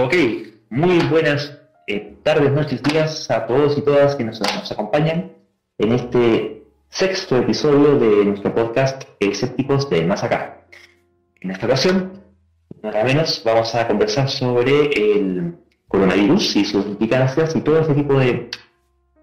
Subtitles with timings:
[0.00, 0.14] Ok,
[0.70, 4.40] muy buenas eh, tardes, noches, días a todos y todas que nos,
[4.70, 5.32] acompañan
[5.76, 10.60] en este sexto episodio de nuestro podcast Escépticos de Más Acá.
[11.40, 12.12] En esta ocasión,
[12.80, 15.56] nada menos, vamos a conversar sobre el
[15.88, 18.50] coronavirus y sus implicancias y todo ese tipo de,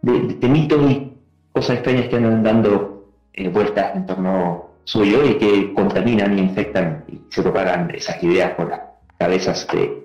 [0.01, 1.13] mitos y
[1.53, 7.05] cosas extrañas que andan dando eh, vueltas en torno suyo y que contaminan y infectan
[7.07, 8.81] y se propagan esas ideas por las
[9.17, 10.04] cabezas de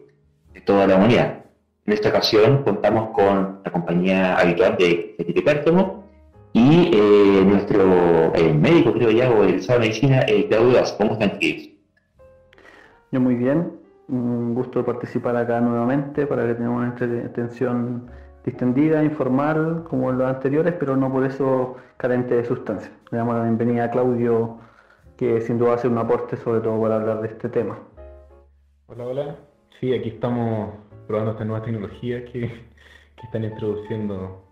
[0.64, 1.44] toda la humanidad.
[1.86, 6.04] En esta ocasión contamos con la compañía habitual de Felipe Pértomo
[6.52, 11.38] y eh, nuestro eh, médico, creo ya, o el de medicina, eh, Claudio ¿Cómo están,
[13.10, 13.72] Yo muy bien,
[14.08, 18.10] un gusto participar acá nuevamente para que tengamos una atención
[18.44, 22.90] distendida, informal, como los anteriores, pero no por eso carente de sustancia.
[23.10, 24.58] Le damos la bienvenida a Claudio,
[25.16, 27.78] que sin duda hace un aporte sobre todo para hablar de este tema.
[28.86, 29.49] Hola, hola.
[29.80, 30.74] Sí, aquí estamos
[31.06, 32.68] probando estas nuevas tecnologías que,
[33.24, 34.44] están introduciendo.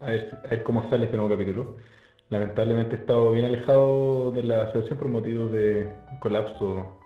[0.00, 1.76] A ver, cómo sale este nuevo capítulo.
[2.30, 6.98] Lamentablemente he estado bien alejado de la asociación por motivos de colapso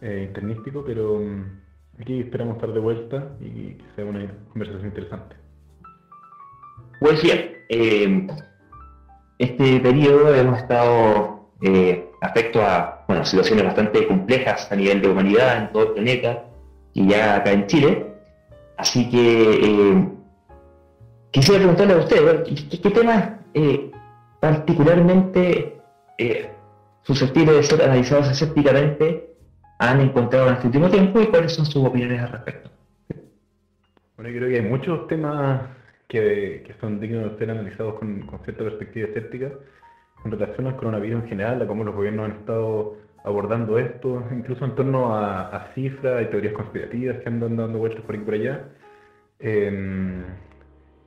[0.00, 5.36] eh, internístico, pero mm, aquí esperamos estar de vuelta y que sea una conversación interesante.
[7.00, 8.26] Pues bien, eh,
[9.38, 15.58] este periodo hemos estado eh, afecto a bueno, situaciones bastante complejas a nivel de humanidad
[15.58, 16.44] en todo el planeta
[16.96, 18.06] y ya acá en Chile.
[18.78, 20.08] Así que eh,
[21.30, 22.44] quisiera preguntarle a usted,
[22.82, 23.90] ¿qué, temas eh,
[24.40, 25.78] particularmente
[26.18, 26.50] eh,
[27.02, 29.34] susceptibles de ser analizados escépticamente
[29.78, 32.70] han encontrado en este último tiempo y cuáles son sus opiniones al respecto?
[34.16, 35.68] Bueno, yo creo que hay muchos temas
[36.08, 39.50] que, son dignos de ser analizados con, con cierta perspectiva escéptica
[40.24, 44.64] en relación al coronavirus en general, a cómo los gobiernos han estado abordando esto, incluso
[44.64, 48.68] en torno a, cifras y teorías conspirativas que andan dando vueltas por aquí por allá,
[49.40, 50.22] em,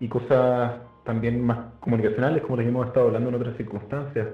[0.02, 4.28] y cosas también más comunicacionales, como les hemos estado hablando en otras circunstancias.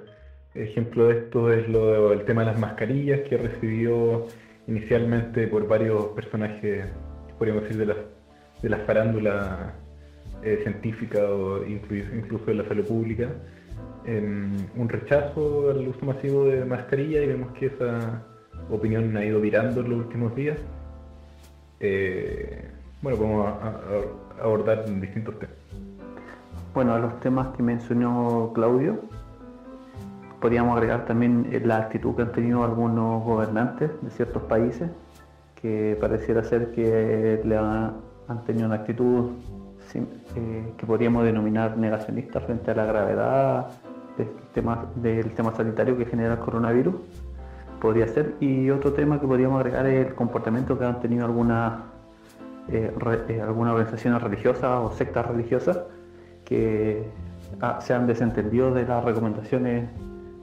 [0.55, 4.25] Ejemplo de esto es lo del tema de las mascarillas que recibió
[4.67, 6.87] inicialmente por varios personajes,
[7.37, 7.95] podríamos decir, de la,
[8.63, 9.75] de la farándula
[10.43, 13.29] eh, científica o incluso de la salud pública,
[14.07, 18.23] un rechazo al uso masivo de mascarilla y vemos que esa
[18.69, 20.57] opinión ha ido virando en los últimos días.
[21.79, 22.69] Eh,
[23.01, 23.53] bueno, podemos
[24.41, 25.55] abordar distintos temas.
[26.73, 28.99] Bueno, a los temas que mencionó Claudio,
[30.41, 34.89] podríamos agregar también eh, la actitud que han tenido algunos gobernantes de ciertos países,
[35.55, 39.31] que pareciera ser que han, tenido una actitud
[39.93, 43.67] eh, que podríamos denominar negacionista frente a la gravedad
[44.17, 46.95] del tema, del tema sanitario que genera el coronavirus,
[47.81, 48.35] podría ser.
[48.39, 51.81] Y otro tema que podríamos agregar es el comportamiento que han tenido algunas
[52.69, 52.91] eh,
[53.29, 55.79] eh, organizaciones religiosas o sectas religiosas
[56.43, 57.03] que
[57.61, 59.89] ah, se han desentendido de las recomendaciones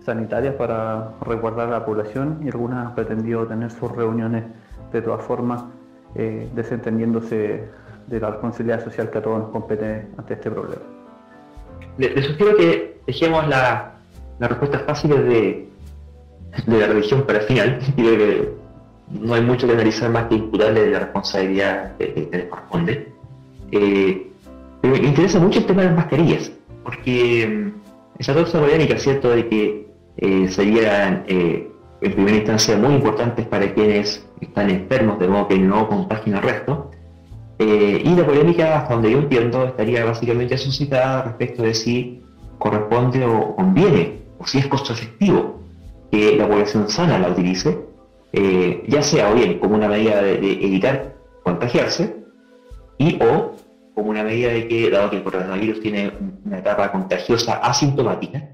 [0.04, 4.44] sanitarias para resguardar a la población y algunas han pretendido tener sus reuniones
[4.92, 5.64] de todas formas
[6.14, 7.68] eh, desentendiéndose
[8.06, 10.82] de la responsabilidad social que a todos nos compete ante este problema.
[11.98, 13.92] Le, sugiero que dejemos las
[14.40, 15.68] respuestas fáciles de,
[16.66, 18.48] de la religión para el final y de que
[19.20, 23.12] no hay mucho que analizar más que imputarle la responsabilidad que, les corresponde.
[23.70, 24.26] Eh,
[24.80, 26.52] pero me interesa mucho el tema de las mascarillas,
[26.82, 29.86] porque mm, esa cosa polémica, ¿cierto?, de que
[30.16, 31.70] eh, serían eh,
[32.00, 36.42] en primera instancia muy importantes para quienes están enfermos, de modo que no contagien al
[36.42, 36.90] resto,
[37.58, 42.21] eh, y la polémica, hasta donde yo entiendo, estaría básicamente suscitada respecto de si
[42.62, 45.60] corresponde o conviene, o si es costo efectivo
[46.12, 47.76] que la población sana la utilice,
[48.32, 52.22] eh, ya sea o bien como una medida de, evitar contagiarse,
[52.98, 53.56] y o
[53.94, 56.12] como una medida de que, dado que el coronavirus tiene
[56.44, 58.50] una etapa contagiosa asintomática,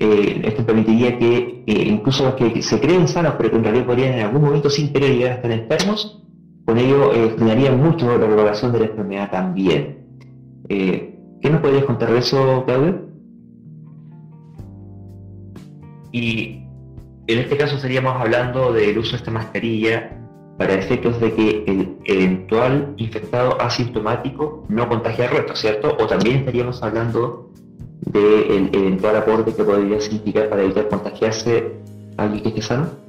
[0.00, 4.14] eh, esto permitiría que incluso los que se creen sanos, pero que en realidad podrían
[4.14, 6.24] en algún momento sin querer llegar a estar enfermos,
[6.64, 10.04] con ello eh, frenaría mucho la propagación de la enfermedad también.
[10.68, 13.07] Eh, ¿Qué nos podrías contar de eso, Claudio?
[16.12, 16.62] Y
[17.26, 20.10] en este caso estaríamos hablando del uso de esta mascarilla
[20.56, 25.96] para efectos de que el eventual infectado asintomático no contagie al resto, ¿cierto?
[26.00, 27.50] O también estaríamos hablando
[28.00, 31.72] del eventual aporte que podría significar para evitar contagiarse
[32.16, 33.08] a alguien que esté sano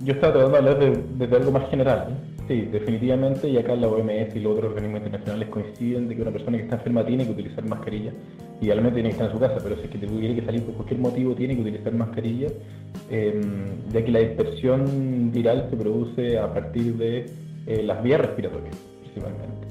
[0.00, 2.16] yo estaba tratando de hablar de, algo más general.
[2.46, 6.30] Sí, definitivamente, y acá la OMS y los otros organismos internacionales coinciden de que una
[6.30, 8.12] persona que está enferma tiene que utilizar mascarilla,
[8.60, 10.74] idealmente tiene que estar en su casa, pero si es que tiene que salir por
[10.74, 12.48] cualquier motivo, tiene que utilizar mascarilla,
[13.10, 13.42] em,
[13.90, 17.26] ya que la dispersión viral se produce a partir de
[17.66, 19.66] eh, las vías respiratorias, principalmente.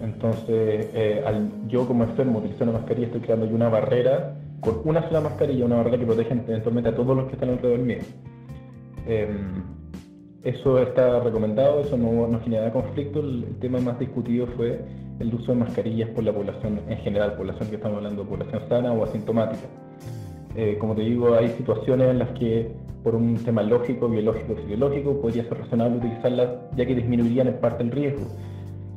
[0.00, 1.24] Entonces, eh,
[1.66, 5.76] yo como enfermo utilizar una mascarilla estoy creando una barrera, con una sola mascarilla, una
[5.76, 7.98] barrera que protege eventualmente a todos los que están alrededor mío.
[10.44, 13.20] Eso está recomendado, eso no, no genera conflicto.
[13.20, 14.78] El, tema más discutido fue
[15.18, 18.92] el uso de mascarillas por la población en general, población que estamos hablando, población sana
[18.92, 19.64] o asintomática.
[20.54, 22.70] Eh, como te digo, hay situaciones en las que
[23.02, 27.82] por un tema lógico, biológico, fisiológico, podría ser razonable utilizarlas ya que disminuirían en parte
[27.82, 28.26] el riesgo.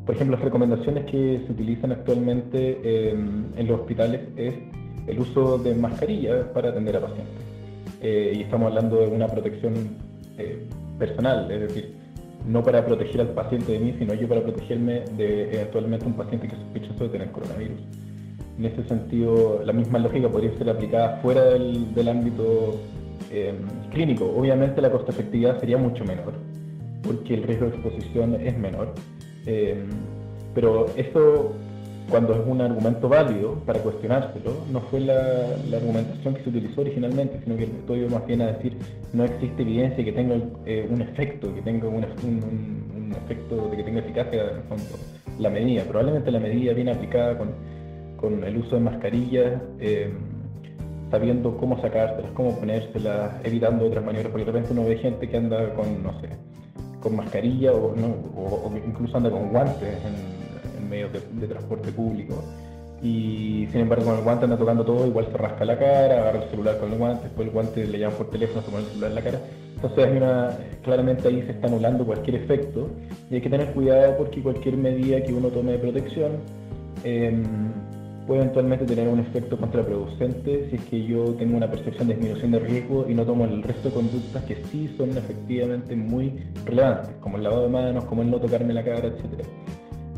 [0.06, 4.54] Por ejemplo, las recomendaciones que se utilizan actualmente em, en los hospitales es
[5.08, 7.36] el uso de mascarillas para atender a pacientes.
[8.02, 9.74] Eh, y estamos hablando de una protección
[10.38, 10.68] eh,
[10.98, 11.96] personal, es decir,
[12.48, 16.48] no para proteger al paciente de mí, sino yo para protegerme de eventualmente un paciente
[16.48, 17.80] que es sospechoso de tener coronavirus.
[18.58, 22.80] En ese sentido, la misma lógica podría ser aplicada fuera del, ámbito
[23.32, 23.54] eh,
[23.92, 24.34] clínico.
[24.36, 26.34] Obviamente la costo efectividad sería mucho menor,
[27.04, 28.94] porque el riesgo de exposición es menor.
[29.46, 29.84] Eh,
[30.56, 31.54] pero eso,
[32.10, 37.40] cuando es un argumento válido para cuestionárselo, no fue la, argumentación que se utilizó originalmente,
[37.44, 38.78] sino que el estudio más bien a decir
[39.14, 42.04] no existe evidencia que tenga eh, un efecto, que tenga un,
[43.26, 44.84] efecto de que tenga eficacia en el fondo
[45.40, 45.84] la medida.
[45.84, 50.12] Probablemente la medida viene aplicada con el uso de mascarillas, eh,
[51.12, 55.38] sabiendo cómo sacárselas, cómo ponérselas, evitando otras maniobras, porque de repente uno ve gente que
[55.38, 56.30] anda con, no sé,
[57.00, 57.94] con mascarilla o,
[58.86, 60.37] incluso anda con guantes en
[60.88, 62.44] medios de, transporte público.
[63.02, 66.44] Y sin embargo con el guante anda tocando todo, igual se rasca la cara, agarra
[66.44, 68.90] el celular con el guante, después el guante le llaman por teléfono, se pone el
[68.90, 69.40] celular en la cara.
[69.76, 72.90] Entonces hay una, claramente ahí se está anulando cualquier efecto
[73.30, 76.32] y hay que tener cuidado porque cualquier medida que uno tome de protección
[77.04, 77.44] eh,
[78.28, 82.52] puede eventualmente tener un efecto contraproducente si es que yo tengo una percepción de disminución
[82.52, 86.34] de riesgo y no tomo el resto de conductas que sí son efectivamente muy
[86.66, 89.46] relevantes, como el lavado de manos, como el no tocarme la cara, etc.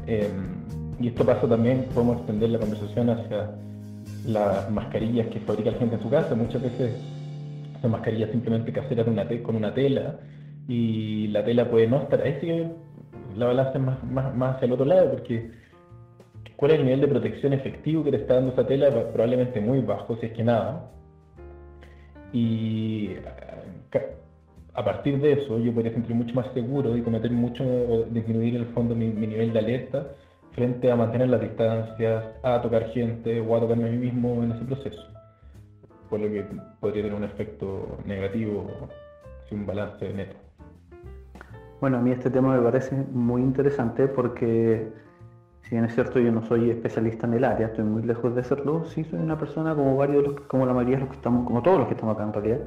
[0.10, 0.66] Em,
[1.00, 3.52] y esto pasa también, podemos extender la conversación hacia
[4.26, 6.36] las mascarillas que fabrica la gente en su casa.
[6.36, 6.94] Muchas veces
[7.82, 9.06] son mascarillas simplemente caseras
[9.44, 10.20] con una tela
[10.68, 12.64] y la tela puede no estar, ahí sí
[13.38, 15.52] la balanza es más, más, más hacia el otro lado porque
[16.60, 18.90] ¿Cuál es el nivel de protección efectivo que te está dando esa tela?
[18.90, 20.92] Probablemente muy bajo, si es que nada.
[22.34, 23.12] Y
[24.80, 27.66] a partir de eso yo podría sentir mucho más seguro y cometer mucho,
[28.12, 30.08] disminuir en el fondo mi, nivel de alerta
[30.54, 34.54] frente a mantener las distancias, a tocar gente o a tocarme a mí mismo en
[34.54, 35.02] ese proceso.
[36.10, 36.46] Por lo que
[36.80, 38.68] podría tener un efecto negativo,
[39.50, 40.38] sin un balance neto.
[41.82, 44.88] Bueno, a mí este tema me parece muy interesante porque
[45.64, 48.46] si bien es cierto, yo no soy especialista en el área, estoy muy lejos de
[48.46, 51.62] serlo, sí soy una persona como varios, como la mayoría de los que estamos, como
[51.62, 52.60] todos los que estamos acá en realidad.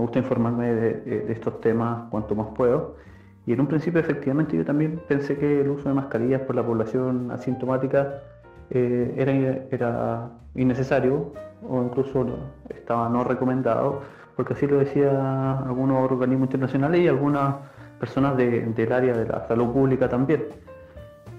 [0.00, 2.96] Me gusta informarme de, estos temas cuanto más puedo.
[3.44, 6.64] Y en un principio, efectivamente, yo también pensé que el uso de mascarillas por la
[6.64, 8.22] población asintomática
[8.70, 9.32] eh, era,
[9.70, 11.34] era innecesario
[11.68, 12.26] o incluso
[12.70, 14.00] estaba no recomendado,
[14.36, 17.56] porque así lo decía algunos organismos internacionales y algunas
[17.98, 20.44] personas del área de la salud pública también.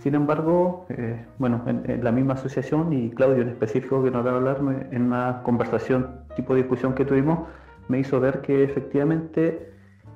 [0.01, 4.33] Sin embargo, eh, bueno, en, la misma asociación y Claudio en específico, que nos va
[4.33, 4.57] a hablar,
[4.91, 7.39] en una conversación tipo de discusión que tuvimos,
[7.87, 9.71] me hizo ver que efectivamente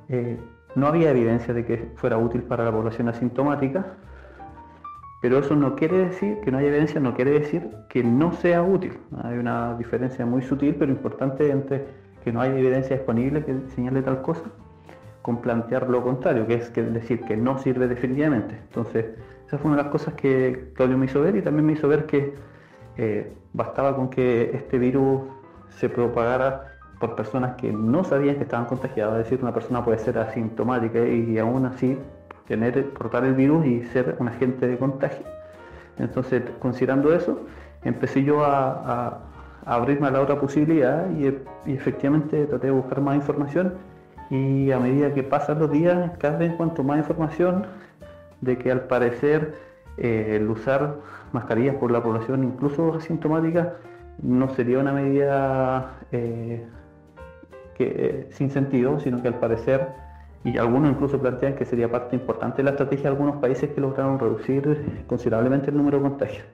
[0.09, 0.37] eh,
[0.75, 3.85] no había evidencia de que fuera útil para la población asintomática,
[5.21, 8.61] pero eso no quiere decir que no haya evidencia, no quiere decir que no sea
[8.61, 8.97] útil.
[9.23, 11.85] Hay una diferencia muy sutil pero importante entre
[12.23, 14.43] que no haya evidencia disponible que señale tal cosa
[15.21, 18.55] con plantear lo contrario, que es decir que no sirve definitivamente.
[18.67, 19.05] Entonces,
[19.47, 21.87] esa fue una de las cosas que Claudio me hizo ver y también me hizo
[21.87, 22.35] ver que
[22.97, 25.21] eh, bastaba con que este virus
[25.69, 29.97] se propagara por personas que no sabían que estaban contagiadas, es decir, una persona puede
[29.99, 31.97] ser asintomática y aún así
[32.47, 35.25] tener, portar el virus y ser un agente de contagio.
[35.97, 37.39] Entonces, considerando eso,
[37.83, 39.21] empecé yo a,
[39.65, 41.35] abrirme a la otra posibilidad y,
[41.71, 43.73] efectivamente traté de buscar más información
[44.29, 47.65] y a medida que pasan los días, cada vez cuanto más información,
[48.41, 49.55] de que al parecer
[49.97, 50.97] eh, el usar
[51.31, 53.73] mascarillas por la población, incluso asintomática,
[54.21, 56.65] no sería una medida eh,
[57.77, 59.89] que, eh, sin sentido, sino que al parecer,
[60.43, 63.81] y algunos incluso plantean que sería parte importante de la estrategia de algunos países que
[63.81, 66.45] lograron reducir considerablemente el número de contagios.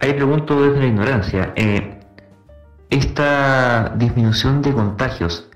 [0.00, 1.52] Ahí pregunto desde la ignorancia,
[2.88, 5.48] esta disminución de contagios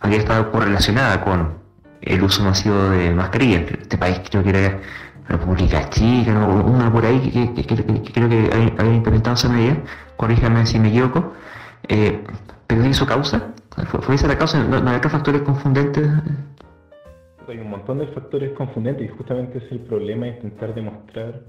[0.00, 1.60] había estado correlacionada con
[2.00, 3.70] el uso masivo de mascarillas.
[3.72, 4.78] Este país creo que era
[5.28, 7.66] República Chica, una por ahí que,
[8.12, 9.76] creo que había implementado esa medida,
[10.16, 11.32] corríjame si me equivoco,
[11.88, 12.24] eh,
[12.70, 13.52] pero ¿qué hizo causa?
[14.00, 14.62] ¿Fue, esa la causa?
[14.62, 16.08] ¿No, hay otros factores confundentes?
[17.48, 21.40] hay un montón de factores confundentes y justamente es el problema intentar demostrar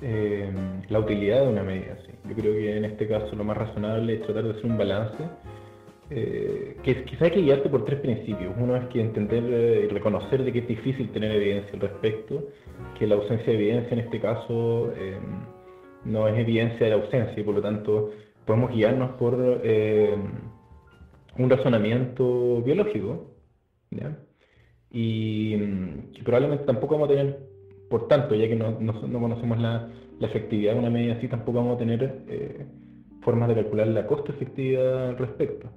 [0.00, 0.50] eh,
[0.88, 1.98] la utilidad de una medida.
[2.26, 5.22] Yo creo que en este caso lo más razonable es tratar de hacer un balance
[6.08, 8.54] eh, que quizá hay que guiarte por tres principios.
[8.56, 9.44] Uno es que entender
[9.84, 12.44] y reconocer de que es difícil tener evidencia al respecto,
[12.98, 14.90] que la ausencia de evidencia en este caso
[16.06, 18.10] no es evidencia de la ausencia y por lo tanto
[18.46, 19.36] podemos guiarnos por
[21.38, 23.30] un razonamiento biológico,
[24.90, 25.56] Y
[26.12, 27.38] que probablemente tampoco vamos a tener,
[27.88, 28.76] por tanto, ya que no,
[29.20, 29.88] conocemos la,
[30.20, 32.64] efectividad de una medida así, tampoco vamos a tener eh,
[33.22, 35.68] formas de calcular la costo efectividad al respecto.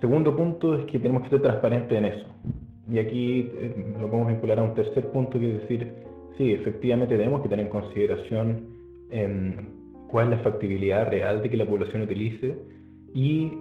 [0.00, 2.26] Segundo punto es que tenemos que ser transparentes en eso.
[2.90, 5.92] Y aquí eh, lo podemos vincular a un tercer punto, que es decir,
[6.38, 8.68] sí, efectivamente tenemos que tener en consideración
[9.10, 9.56] em,
[10.08, 12.56] cuál es la factibilidad real de que la población utilice
[13.14, 13.52] y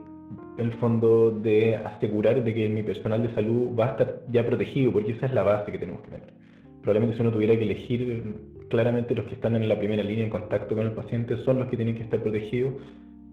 [0.57, 4.91] el fondo de asegurar de que mi personal de salud va a estar ya protegido,
[4.91, 6.33] porque esa es la base que tenemos que tener.
[6.81, 8.35] Probablemente si uno tuviera que elegir,
[8.69, 11.69] claramente los que están en la primera línea en contacto con el paciente son los
[11.69, 12.73] que tienen que estar protegidos,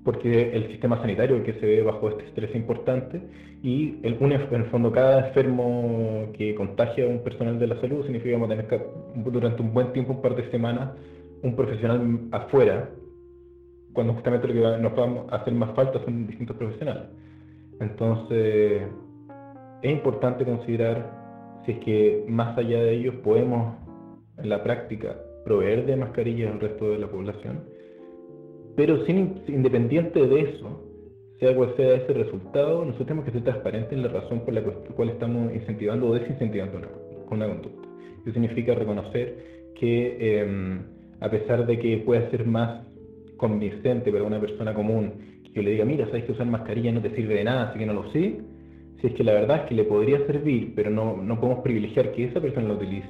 [0.05, 3.21] porque el sistema sanitario que se ve bajo este estrés importante
[3.63, 8.05] y el, en el fondo cada enfermo que contagia a un personal de la salud
[8.05, 8.87] significa que vamos a tener
[9.17, 10.91] durante un buen tiempo, un par de semanas,
[11.43, 12.89] un profesional afuera
[13.97, 17.05] cuando justamente lo que nos va a hacer más falta son distintos profesionales.
[17.81, 18.83] Entonces,
[19.83, 23.75] es importante considerar si es que más allá de ellos podemos
[24.37, 27.65] en la práctica proveer de mascarillas al resto de la población,
[28.77, 30.83] pero sin, independiente de eso,
[31.41, 34.63] sea cual sea ese resultado, nosotros tenemos que ser transparentes en la razón por la
[34.63, 36.81] cual estamos incentivando o desincentivando
[37.31, 37.89] una, conducta.
[38.23, 40.83] Eso significa reconocer que em,
[41.21, 42.87] a pesar de que pueda ser más
[43.37, 47.15] convincente para una persona común que le diga, mira, sabes que usar mascarilla no te
[47.17, 48.41] sirve de nada, así que no lo sé,
[49.01, 52.13] si es que la verdad es que le podría servir, pero no, no podemos privilegiar
[52.13, 53.09] que esa persona lo utilice,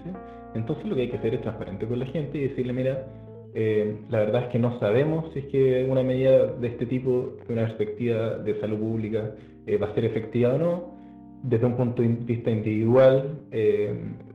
[0.54, 3.04] entonces lo que hay que hacer es transparente con la gente y decirle, mira,
[3.52, 7.36] eh, la verdad es que no sabemos si es que una medida de este tipo,
[7.48, 9.32] de una perspectiva de salud pública,
[9.66, 10.96] eh, va a ser efectiva o no.
[11.42, 13.92] Desde un punto de vista individual, eh,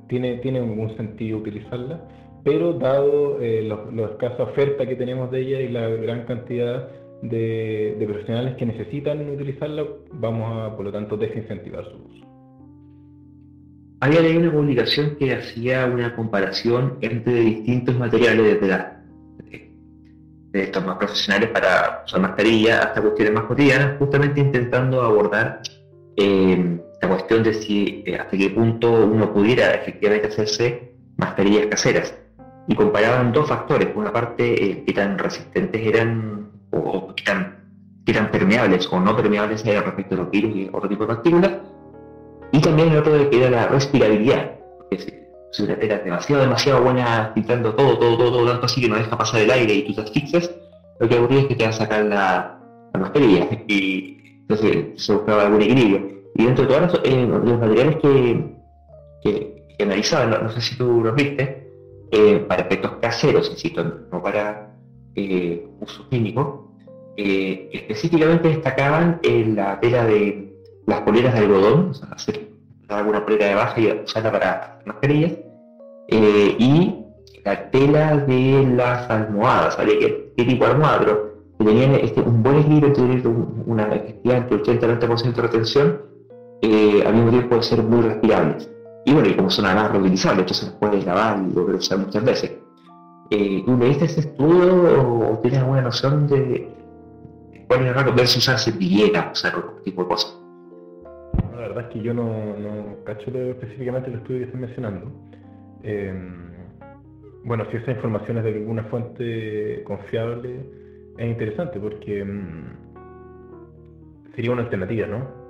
[0.09, 2.01] tiene, tiene algún sentido utilizarla
[2.43, 6.89] pero dado eh, la escasa oferta que tenemos de ella y la gran cantidad
[7.21, 12.25] de, profesionales que necesitan utilizarla, vamos a, por lo tanto, desincentivar su uso.
[13.99, 19.03] Había leído una publicación que hacía una comparación entre distintos materiales de, la,
[20.51, 25.61] de, estos más profesionales para usar mascarilla hasta cuestiones más cotidianas, justamente intentando abordar
[26.17, 32.20] eh, la cuestión de si eh, hasta qué punto uno pudiera efectivamente hacerse mascarillas caseras
[32.67, 33.87] y comparaban dos factores.
[33.87, 37.61] Por una parte, eh, qué tan resistentes eran o qué tan,
[38.31, 41.51] permeables o no permeables eran respecto a los virus y otro tipo de partículas.
[42.51, 44.51] Y también el otro que era la respirabilidad.
[44.77, 44.99] Porque
[45.51, 49.17] si, era demasiado, demasiado buena filtrando todo, todo, todo, todo, tanto así que no deja
[49.17, 50.51] pasar el aire y tú te asfixias,
[50.99, 52.59] lo que ocurría es que te va a sacar la,
[52.93, 53.47] la mascarilla.
[53.67, 56.11] Y entonces se buscaba algún equilibrio.
[56.35, 58.51] Y dentro de todos los, eh, los materiales que,
[59.23, 61.60] que analizaban, no, sé si tú los viste,
[62.13, 64.75] eh, para efectos caseros, insisto, no para
[65.15, 66.75] eh, uso clínico,
[67.15, 70.53] eh, específicamente destacaban la tela de
[70.87, 72.49] las poleras de algodón, o sea, hacer
[72.89, 75.37] alguna polera de baja y usarla para mascarillas,
[76.09, 76.95] y
[77.45, 79.97] la tela de las almohadas, ¿vale?
[79.97, 80.73] ¿Qué, qué tipo de
[81.57, 83.25] que tenían este, un buen equilibrio, tener
[83.65, 86.01] una efectividad entre 80 y 90% de retención,
[87.05, 88.70] al mismo tiempo de ser muy respirables.
[89.05, 91.97] Y bueno, y como son además reutilizables, entonces se puede lavar y volver a usar
[91.97, 92.51] muchas veces.
[93.31, 96.69] Eh, ¿Tú leíste ese estudio o tienes alguna noción de
[97.67, 100.37] cuál el raro versus usar servilleta o usar otro tipo de cosas?
[101.53, 102.25] La verdad es que yo no,
[102.57, 105.11] no cacho específicamente el estudio que estás mencionando.
[105.83, 106.51] Em,
[107.43, 110.65] bueno, si esa información es de alguna fuente confiable,
[111.17, 112.65] es interesante porque em,
[114.35, 115.40] sería una alternativa, ¿no?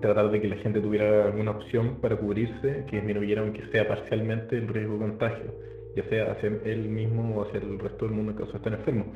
[0.00, 4.56] Tratar de que la gente tuviera alguna opción para cubrirse que disminuyera aunque sea parcialmente
[4.56, 5.54] el riesgo de contagio,
[5.96, 8.72] ya sea hacia él mismo o hacia el resto del mundo en caso de estar
[8.72, 9.06] enfermo.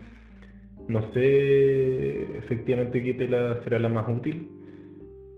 [0.89, 4.51] No sé efectivamente qué tela será la más útil,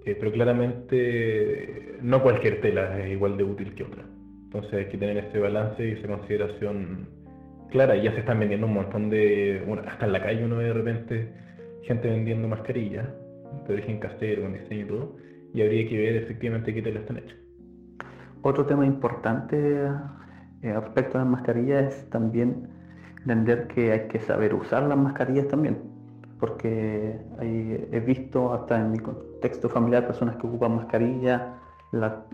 [0.04, 4.04] eh, pero claramente no cualquier tela es igual de útil que otra.
[4.44, 7.08] Entonces hay que tener ese balance y esa consideración
[7.70, 7.96] clara.
[7.96, 10.72] Ya se están vendiendo un montón de, bueno, hasta en la calle uno ve de
[10.72, 11.28] repente
[11.82, 13.06] gente vendiendo mascarillas
[13.66, 15.16] de origen casero, con diseño y todo,
[15.56, 17.38] y habría que ver efectivamente qué tal están hechos.
[18.42, 19.86] Otro tema importante
[20.62, 22.68] eh, respecto a las mascarillas es también
[23.20, 25.78] entender que hay que saber usar las mascarillas también,
[26.38, 31.40] porque he visto hasta en mi contexto familiar personas que ocupan mascarillas
[31.90, 32.26] la,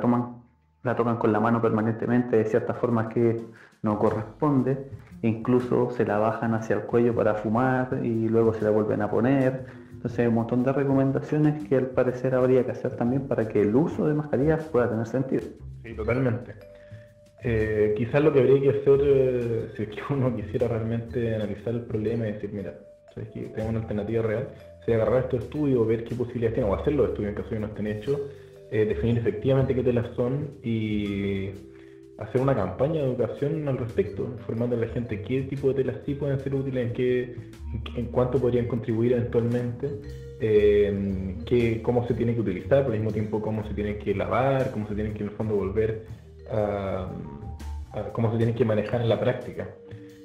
[0.00, 0.36] toman,
[0.82, 3.44] la tocan con la mano permanentemente de ciertas formas que
[3.82, 8.70] no corresponde, incluso se la bajan hacia el cuello para fumar y luego se la
[8.70, 9.85] vuelven a poner.
[9.96, 13.62] Entonces hay un montón de recomendaciones que al parecer habría que hacer también para que
[13.62, 15.42] el uso de mascarillas pueda tener sentido.
[15.82, 16.54] Sí, totalmente.
[17.42, 21.74] Eh, quizás lo que habría que hacer, eh, si es que uno quisiera realmente analizar
[21.74, 22.74] el problema y decir, mira,
[23.14, 24.48] ¿sabes que tengo una alternativa real,
[24.84, 27.56] sería agarrar estos estudios, ver qué posibilidades tienen, o hacer los estudios en caso de
[27.56, 28.20] que no estén hechos,
[28.70, 31.50] eh, definir efectivamente qué telas son y
[32.18, 35.96] hacer una campaña de educación al respecto, informando a la gente qué tipo de telas
[36.06, 37.36] sí pueden ser útiles, en, qué,
[37.96, 39.90] en, cuánto podrían contribuir eventualmente,
[40.40, 44.70] qué, cómo se tiene que utilizar, pero al mismo tiempo cómo se tiene que lavar,
[44.70, 46.06] cómo se tiene que en el fondo volver
[46.50, 47.10] a,
[48.12, 49.68] cómo se tiene que manejar en la práctica.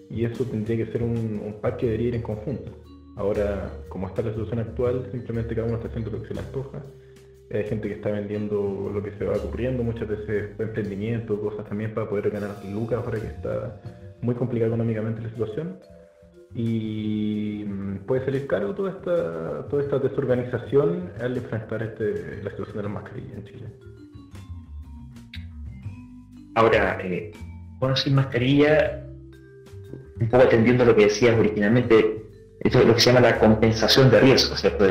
[0.10, 2.72] Y eso tendría que ser un, un que debería ir en conjunto.
[3.16, 6.40] Ahora, como está la situación actual, simplemente cada uno está haciendo lo que se le
[6.42, 6.84] antoja.
[7.54, 11.94] Hay gente que está vendiendo lo que se va ocurriendo, muchas veces emprendimiento, cosas también
[11.94, 13.82] para poder ganar lucas ahora que está
[14.22, 15.78] muy complicada económicamente la situación.
[16.54, 22.78] Y mm, puede salir caro toda esta, toda esta desorganización al enfrentar este, la situación
[22.78, 23.66] de las mascarillas en Chile.
[26.56, 27.32] Ahora, eh,
[27.80, 29.06] bueno, sin mascarilla,
[30.20, 32.26] un poco atendiendo lo que decías originalmente,
[32.60, 34.86] esto es lo que se llama la compensación de riesgo, ¿cierto?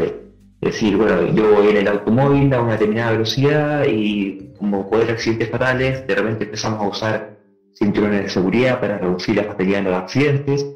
[0.61, 5.15] Decir, bueno, yo voy en el automóvil a una determinada velocidad y como puede haber
[5.15, 7.39] accidentes fatales, de repente empezamos a usar
[7.75, 10.67] cinturones de seguridad para reducir la fatalidad de los accidentes.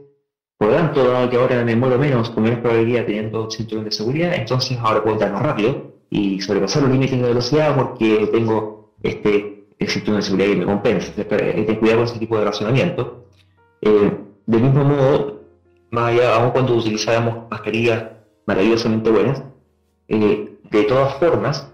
[0.56, 3.90] Por lo tanto, dado que ahora me muero menos, con menos probabilidad teniendo cinturón de
[3.90, 8.94] seguridad, entonces ahora puedo andar más rápido y sobrepasar los límites de velocidad porque tengo
[9.02, 11.12] este el cinturón de seguridad que me compensa.
[11.16, 13.26] Hay que cuidado con ese tipo de razonamiento.
[13.82, 14.12] Eh,
[14.46, 15.40] del mismo modo,
[15.90, 18.04] más allá, aun cuando utilizábamos mascarillas
[18.46, 19.42] maravillosamente buenas,
[20.08, 21.70] eh, de todas formas,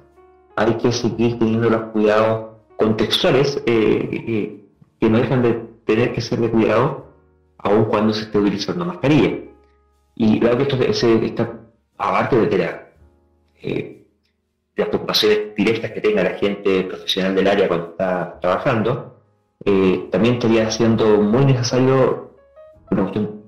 [0.57, 4.61] hay que seguir teniendo los cuidados contextuales eh,
[4.99, 7.07] que no dejan de tener que ser de cuidado
[7.59, 9.39] aun cuando se esté utilizando mascarilla.
[10.17, 11.51] Y dado que esto se, está
[11.97, 12.89] aparte de la,
[13.63, 14.05] eh,
[14.77, 19.17] las preocupaciones directas que tenga la gente profesional del área cuando está trabajando,
[20.11, 22.31] también estaría siendo muy necesario
[22.91, 23.43] una cuestión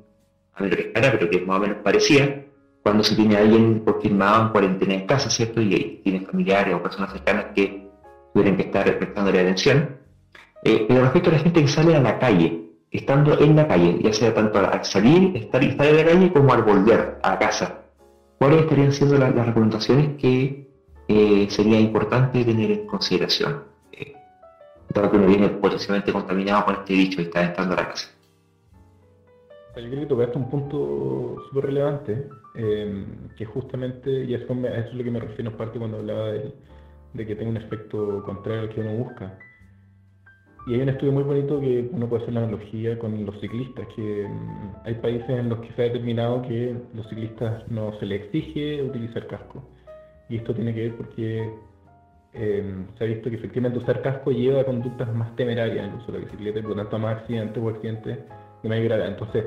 [0.55, 2.42] a qué cara, pero que más o menos parecía,
[2.83, 5.61] cuando se tiene alguien confirmado en cuarentena en casa, ¿cierto?
[5.61, 7.89] Y tiene familiares o personas cercanas que
[8.35, 9.97] tienen que estar prestándole atención.
[10.65, 13.99] Eh, pero respecto a la gente que sale a la calle, estando en la calle,
[14.03, 17.83] ya sea tanto al salir, estar estar en la calle, como al volver a casa,
[18.39, 20.69] ¿cuáles estarían siendo las, recomendaciones que
[21.09, 23.65] eh, sería importante tener en consideración?
[23.93, 24.15] Eh,
[24.93, 28.09] dado que uno viene potencialmente contaminado con este bicho y está entrando a la casa.
[29.77, 33.05] Yo creo que tocaste un punto súper relevante, eh,
[33.37, 36.53] que justamente, y eso, es lo que me refiero en parte cuando hablaba de,
[37.15, 39.39] que tenga un efecto contrario al que uno busca.
[40.67, 43.87] Y hay un estudio muy bonito que uno puede hacer la analogía con los ciclistas,
[43.97, 48.07] que mm, hay países en los que se ha determinado que los ciclistas no se
[48.07, 49.63] les exige utilizar casco.
[50.29, 51.53] Y esto tiene que ver porque
[52.35, 55.97] eh, se ha visto que efectivamente usar casco lleva a conductas más temerarias en el
[55.97, 58.19] uso de la bicicleta y por lo tanto a más accidentes o accidentes
[58.63, 59.09] de mayor gravedad.
[59.09, 59.45] Entonces,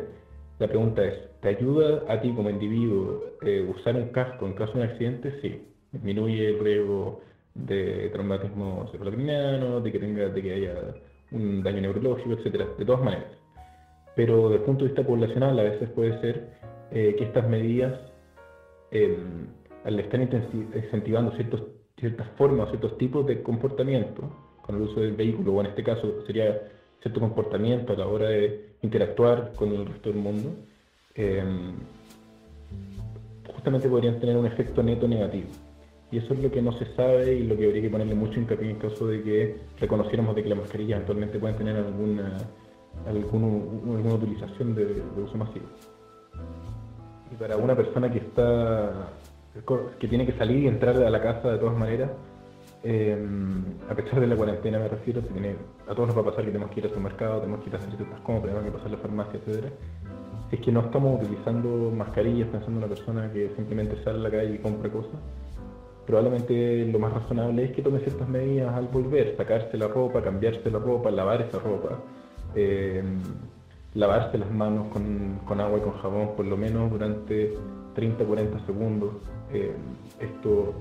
[0.60, 4.74] la pregunta es, ¿te ayuda a ti como individuo eh, usar un casco en caso
[4.74, 5.42] de un accidente?
[5.42, 7.22] Sí, disminuye el riesgo
[7.56, 10.74] de traumatismo cerebrocriniano, de que tenga, de que haya
[11.32, 13.32] un daño neurológico, etcétera, de todas maneras.
[14.16, 16.50] Pero desde el punto de vista poblacional a veces puede ser
[16.92, 18.00] eh, que estas medidas,
[18.92, 19.48] em,
[19.84, 24.24] al estar incentivando ciertas formas, ciertos tipos de comportamiento
[24.62, 26.62] con el uso del vehículo, o en este caso sería
[27.02, 30.56] cierto comportamiento a la hora de interactuar con el resto del mundo,
[31.16, 31.74] em,
[33.54, 35.48] justamente podrían tener un efecto neto negativo.
[36.12, 38.40] Y eso es lo que no se sabe y lo que habría que ponerle mucho
[38.40, 42.38] hincapié en caso de que reconociéramos de que las mascarillas actualmente pueden tener alguna,
[43.08, 45.66] alguna, utilización de, uso masivo.
[47.32, 49.10] Y para una persona que está
[50.00, 52.12] que tiene que salir y entrar a la casa de todas maneras,
[52.88, 56.52] Em, a pesar de la cuarentena me refiero, a todos nos va a pasar que
[56.52, 58.90] tenemos que ir al supermercado, tenemos que ir a hacer ciertas compras, tenemos que pasar
[58.90, 59.74] a la farmacia, etc.
[60.52, 64.22] Si es que no estamos utilizando mascarillas pensando en una persona que simplemente sale a
[64.22, 65.20] la calle y compra cosas,
[66.06, 70.70] probablemente lo más razonable es que tome ciertas medidas al volver, sacarse la ropa, cambiarse
[70.70, 71.98] la ropa, lavar esa ropa,
[72.54, 73.20] em,
[73.96, 77.56] lavarse las manos con, con, agua y con jabón por lo menos durante
[77.96, 79.10] 30-40 segundos.
[79.52, 79.74] Em,
[80.20, 80.76] esto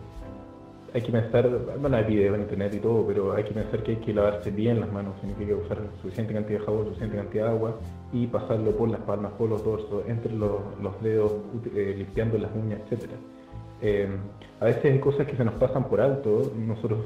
[0.94, 1.48] hay que pensar,
[1.80, 4.52] bueno, hay videos en internet y todo, pero hay que pensar que hay que lavarse
[4.52, 7.80] bien las manos, significa usar suficiente cantidad de jabón, suficiente cantidad de agua
[8.12, 10.62] y pasarlo por las palmas, por los dorsos, entre los,
[11.02, 11.32] dedos,
[11.74, 13.10] eh, limpiando las uñas, etc.
[13.82, 14.08] Eh,
[14.60, 16.52] a veces hay cosas que se nos pasan por alto.
[16.56, 17.00] Nosotros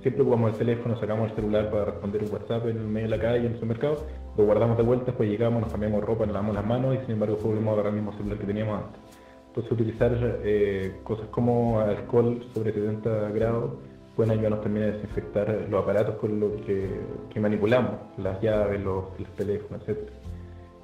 [0.00, 3.16] siempre ocupamos el teléfono, sacamos el celular para responder un WhatsApp en el medio de
[3.16, 4.04] la calle, en el supermercado,
[4.36, 7.14] lo guardamos de vuelta, después llegamos, nos cambiamos ropa, nos lavamos las manos y sin
[7.14, 9.13] embargo volvemos a agarrar el mismo celular que teníamos antes.
[9.54, 13.74] Entonces utilizar eh, cosas como alcohol sobre 70 grados
[14.16, 19.04] pueden ayudarnos también a desinfectar los aparatos con los que, manipulamos, las llaves, los,
[19.36, 20.10] teléfonos, etc.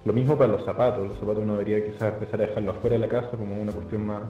[0.05, 3.01] Lo mismo para los zapatos, los zapatos uno debería quizás empezar a dejarlos afuera de
[3.01, 4.23] la casa como una cuestión más,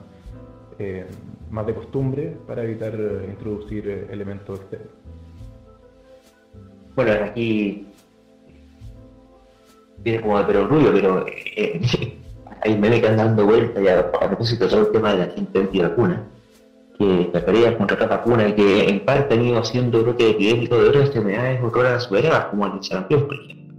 [0.78, 1.04] eh,
[1.50, 2.94] más de costumbre para evitar
[3.28, 4.94] introducir eh, elementos externos.
[6.96, 7.86] Bueno, aquí
[9.98, 11.26] viene como de perogrullo, pero
[12.62, 15.58] hay memes que dando vuelta ya a propósito de todo el tema de la gente
[15.58, 16.26] antivacuna
[17.00, 20.90] que la contra la vacuna y que en parte han ido haciendo brote epidémico de
[20.90, 23.74] otras enfermedades otras superadas, como el sarampión, por ejemplo.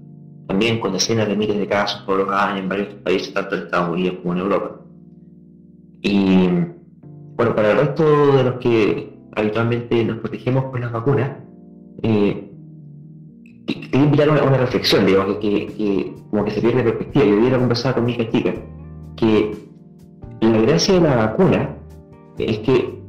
[0.48, 3.62] También con decenas de miles de casos todos los años en varios países, tanto en
[3.62, 4.72] Estados Unidos como en Europa.
[6.02, 6.48] Y
[7.36, 11.32] bueno, para el resto de los que habitualmente nos protegemos con las vacunas,
[12.02, 12.51] eh,
[13.91, 17.25] quería invitar a una, reflexión, digamos, que, que, como que se pierde perspectiva.
[17.25, 18.54] Yo hubiera conversado con mi hija chica
[19.17, 19.56] que
[20.41, 21.75] la gracia de la vacuna
[22.38, 23.01] es que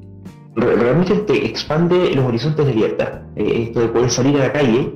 [0.54, 3.22] realmente te expande los horizontes de libertad.
[3.36, 4.92] Eh, esto de poder salir a la calle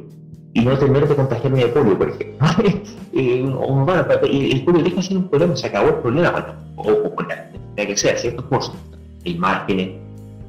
[0.53, 2.47] y no temer de contagiarme de polio, por ejemplo.
[3.13, 7.29] eh, el polio deja de ser un problema, se acabó el problema, o, o con
[7.29, 8.77] la, que sea, ciertos cosas.
[9.25, 9.91] Hay márgenes,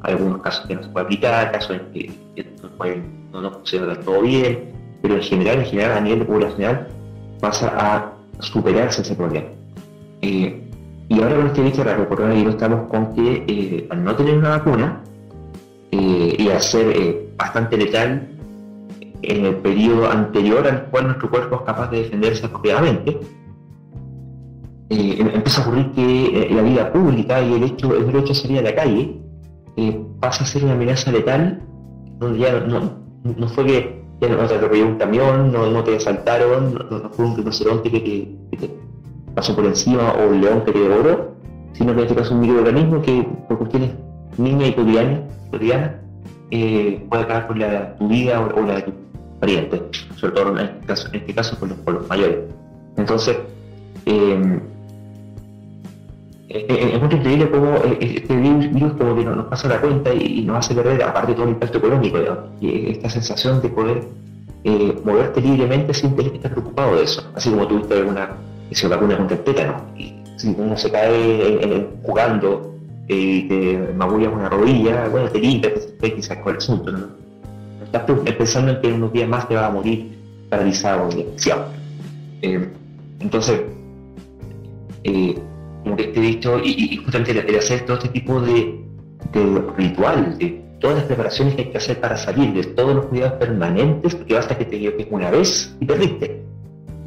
[0.01, 2.11] algunos casos que no se puede aplicar, casos en que,
[3.31, 4.71] no, no, funciona todo bien,
[5.07, 6.87] pero en general, en general, a nivel poblacional,
[7.39, 9.47] pasa a superarse ese problema.
[10.21, 10.67] Eh,
[11.07, 14.49] y ahora con este bicho raro coronavirus estamos con que eh, al no tener una
[14.49, 15.01] vacuna
[15.91, 18.27] eh, y al ser eh, bastante letal
[19.21, 23.17] en el periodo anterior al cual nuestro cuerpo es capaz de defenderse apropiadamente,
[24.89, 28.59] em, empieza a ocurrir que la vida pública y el hecho, el derecho a salir
[28.59, 29.21] a la calle
[30.19, 31.61] pasa a ser una amenaza letal
[32.19, 35.95] donde ya no, no, fue que ya no te atropelló un camión, no, no te
[35.95, 38.69] asaltaron, no, fue un rinoceronte que, que,
[39.35, 41.35] pasó por encima o el león que te devoró,
[41.73, 43.91] sino que en este caso un microorganismo que por cuestiones
[44.37, 45.91] niñas y cotidianas,
[46.49, 48.93] eh, puede acabar con la, tu vida o, la de tu
[49.39, 49.81] pariente,
[50.15, 52.39] sobre todo en este caso, en este caso con, los, mayores.
[52.95, 53.37] Entonces,
[54.05, 54.59] eh,
[56.49, 60.75] es muy increíble cómo este virus como que nos pasa la cuenta y, nos hace
[60.75, 62.19] perder, aparte todo el impacto económico,
[62.61, 64.03] y esta sensación de poder
[64.63, 68.37] eh, moverte libremente sin tener que estar preocupado de eso, así como tuviste alguna
[68.71, 69.81] se vacuna contra el tétano.
[69.97, 72.75] Y si uno se cae jugando
[73.07, 77.07] y te magullas una rodilla, bueno, te limpias, te quizás con el asunto, ¿no?
[77.83, 78.03] Estás
[78.37, 80.17] pensando en que unos días más te va a morir
[80.49, 81.25] paralizado y
[82.41, 82.69] eh,
[83.19, 83.61] entonces,
[85.03, 85.39] eh,
[85.83, 88.81] como que te he dicho, y, justamente el, hacer todo este tipo de,
[89.33, 93.05] de ritual, de todas las preparaciones que hay que hacer para salir, de todos los
[93.07, 96.43] cuidados permanentes, porque basta que te equivoques una vez y perdiste.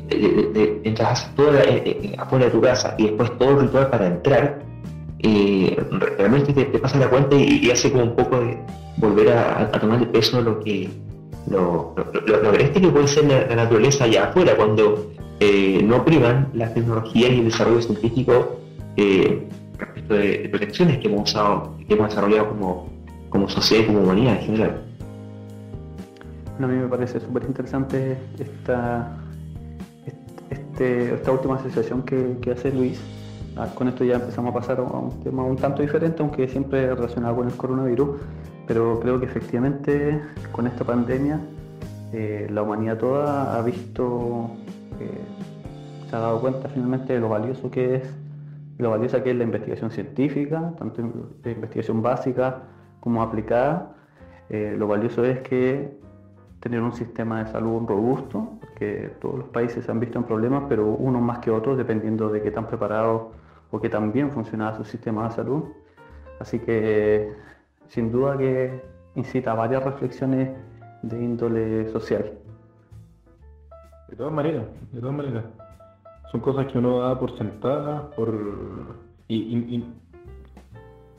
[0.08, 4.06] De, entras toda, eh, eh, afuera de tu casa y después todo el ritual para
[4.06, 4.62] entrar,
[5.20, 5.76] eh,
[6.16, 8.58] realmente te, pasa la cuenta y, hace como un poco de
[8.96, 10.88] volver a, tomar el peso lo que
[11.48, 11.94] lo,
[12.26, 15.10] lo, que puede ser la, naturaleza allá afuera cuando
[15.84, 18.59] no priman la tecnología y el desarrollo científico
[19.78, 21.34] respecto de, protecciones que hemos
[22.08, 22.88] desarrollado como,
[23.28, 24.82] como sociedad y como humanidad en general.
[26.58, 29.16] a mí me parece súper interesante esta
[30.80, 32.98] este, esta última asociación que, hace Luis.
[33.56, 36.94] Ah, con esto ya empezamos a pasar a un tema un tanto diferente, aunque siempre
[36.94, 38.18] relacionado con el coronavirus,
[38.66, 40.20] pero creo que efectivamente
[40.52, 41.38] con esta pandemia
[42.12, 44.50] eh, la humanidad toda ha visto,
[46.08, 48.02] se ha dado cuenta finalmente de lo valioso que es,
[48.80, 51.02] lo valiosa que es la investigación científica, tanto
[51.44, 52.62] la investigación básica
[53.00, 53.94] como aplicada.
[54.48, 55.98] Eh, lo valioso es que
[56.60, 60.86] tener un sistema de salud robusto, porque todos los países han visto en problemas, pero
[60.86, 63.28] unos más que otros, dependiendo de qué tan preparados
[63.70, 65.64] o qué tan bien funcionaba su sistema de salud.
[66.38, 67.32] Así que
[67.88, 68.82] sin duda que
[69.14, 70.50] incita a varias reflexiones
[71.02, 72.32] de índole social.
[74.08, 75.44] De todas maneras, de todas maneras.
[76.30, 78.34] Son cosas que uno da por sentadas, por...
[79.28, 79.84] Y,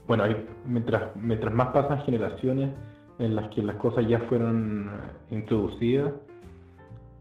[0.08, 0.24] bueno,
[0.66, 2.72] mientras, mientras más pasan generaciones,
[3.20, 4.90] en las que las cosas ya fueron
[5.30, 6.14] introducidas,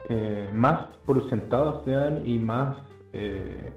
[0.09, 2.77] eh, más por sentados sean y más
[3.13, 3.73] eh,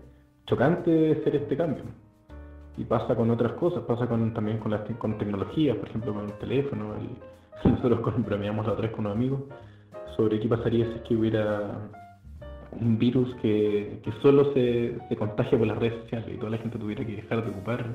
[0.45, 1.84] chocante debe ser este cambio.
[2.78, 6.26] Y pasa con otras cosas, pasa con, también con, las, con tecnologías, por ejemplo con
[6.26, 6.95] el teléfono.
[7.65, 9.41] nosotros con, bromeamos la otra vez con unos amigos
[10.15, 11.89] sobre qué pasaría si es que hubiera
[12.80, 16.58] un virus que, que solo se, se, contagia por las redes sociales y toda la
[16.58, 17.86] gente tuviera que dejar de ocupar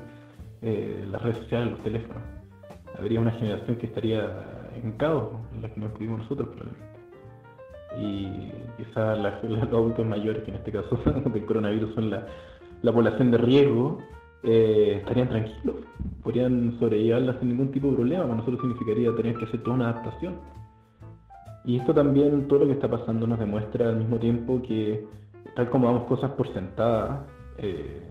[0.61, 2.23] eh, las redes sociales, los teléfonos.
[2.97, 5.29] Habría una generación que estaría en caos,
[5.61, 6.89] la que nos incluimos nosotros probablemente.
[7.97, 10.99] Y quizás los adultos mayores, que en este caso
[11.33, 12.27] del coronavirus son la,
[12.81, 13.99] la población de riesgo,
[14.43, 15.75] eh, estarían tranquilos,
[16.23, 18.23] podrían sobrellevarla sin ningún tipo de problema.
[18.23, 20.35] Para nosotros significaría tener que hacer toda una adaptación.
[21.69, 25.05] Y esto también, todo lo que está pasando nos demuestra al mismo tiempo que,
[25.55, 27.27] tal como damos cosas por sentadas,
[27.59, 28.09] eh,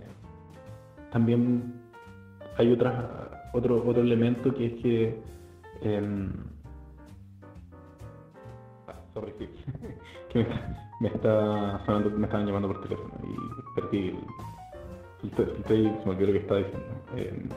[1.10, 1.74] también
[2.56, 2.94] hay otras,
[3.52, 5.22] otro, otro elemento que es que...
[8.86, 9.32] Ah, sorry,
[10.28, 10.46] que
[11.00, 14.14] me, está sonando, me estaban llamando por teléfono y perdí
[15.24, 15.34] el,
[15.66, 16.88] se me olvidó lo que estaba diciendo.
[17.16, 17.48] Em,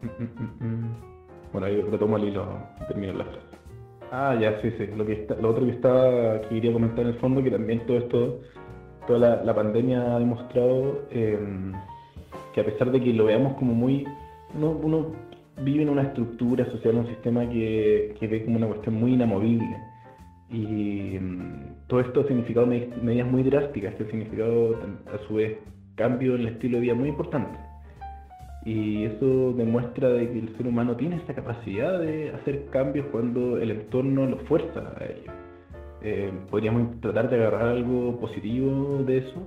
[0.00, 0.96] mm, mm, mm,
[1.52, 2.46] bueno, ahí retomo el hilo
[2.86, 3.49] termino la frase.
[4.12, 4.86] Ah, ya, sí, sí.
[4.96, 7.86] Lo, que está, lo otro que estaba, que quería comentar en el fondo, que también
[7.86, 8.40] todo esto,
[9.06, 11.72] toda la, pandemia ha demostrado em,
[12.52, 14.04] que a pesar de que lo veamos como muy,
[14.54, 15.12] uno,
[15.62, 19.76] vive en una estructura social, un sistema que, ve como una cuestión muy inamovible.
[20.50, 24.76] Y em, todo esto ha significado medidas muy drásticas, que ha significado
[25.14, 25.58] a su vez
[25.94, 27.69] cambio en el estilo de vida muy importante.
[28.64, 33.56] Y eso demuestra de que el ser humano tiene esa capacidad de hacer cambios cuando
[33.56, 35.32] el entorno lo fuerza a ello.
[36.02, 39.42] Eh, podríamos tratar de agarrar algo positivo de eso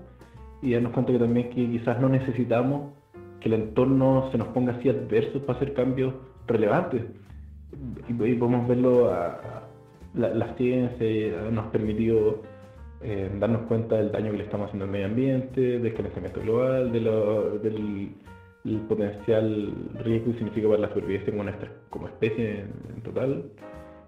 [0.61, 2.91] y darnos cuenta que también que quizás no necesitamos
[3.39, 6.13] que el entorno se nos ponga así adverso para hacer cambios
[6.47, 7.03] relevantes.
[8.07, 9.63] Y, podemos verlo, a,
[10.13, 12.41] la, ciencia nos ha permitido
[13.01, 16.91] eh, darnos cuenta del daño que le estamos haciendo al medio ambiente, del calentamiento global,
[16.91, 18.09] de del
[18.65, 19.73] el potencial
[20.03, 23.43] riesgo que significa para la supervivencia como, nuestra, como especie en, total.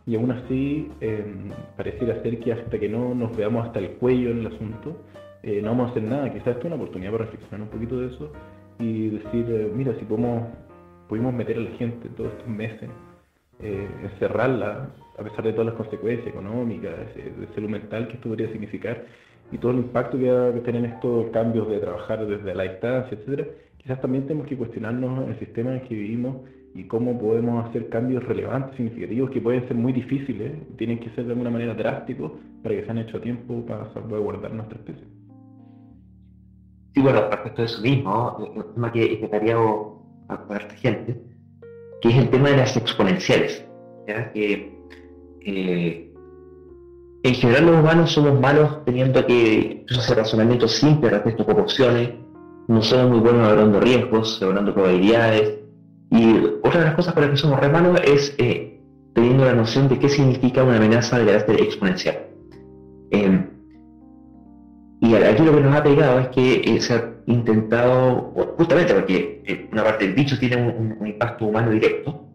[0.06, 4.32] Y aún así, em, pareciera ser que hasta que no nos veamos hasta el cuello
[4.32, 5.02] en el asunto,
[5.44, 6.32] eh, no vamos a hacer nada.
[6.32, 8.32] Quizás esto es una oportunidad para reflexionar un poquito de eso
[8.80, 10.48] y decir, eh, mira, si podemos,
[11.10, 12.90] pudimos meter a la gente todos estos meses,
[13.62, 18.52] eh, encerrarla, a pesar de todas las consecuencias económicas, de salud mental que esto podría
[18.52, 19.06] significar,
[19.52, 23.18] y todo el impacto que va a tener estos cambios de trabajar desde la distancia,
[23.18, 23.48] etcétera,
[23.86, 26.38] quizás también tenemos que cuestionarnos el sistema en el que vivimos
[26.74, 31.26] y cómo podemos hacer cambios relevantes, significativos, que pueden ser muy difíciles, tienen que ser
[31.26, 32.32] de alguna manera drásticos
[32.64, 35.06] para que sean hechos a tiempo para salvaguardar nuestra especie.
[36.96, 39.58] Sí, bueno, respecto de eso mismo, un tema que he tarea
[40.30, 41.22] a esta gente,
[42.02, 43.68] que es el tema de las exponenciales.
[44.34, 44.74] Que,
[45.46, 46.14] eh,
[47.22, 52.25] en general los humanos somos malos teniendo que hacer razonamientos simples respecto a proporciones,
[52.68, 55.60] no somos muy buenos hablando riesgos, hablando probabilidades.
[56.12, 58.82] Y otra de las cosas para las que somos re malos es eh,
[59.14, 62.18] teniendo la noción de qué significa una amenaza de carácter exponencial.
[63.12, 63.50] Em,
[65.02, 69.44] y aquí lo que nos ha pegado es que eh, se ha intentado, justamente porque
[69.46, 72.28] eh, una parte del bicho tiene un, impacto humano directo,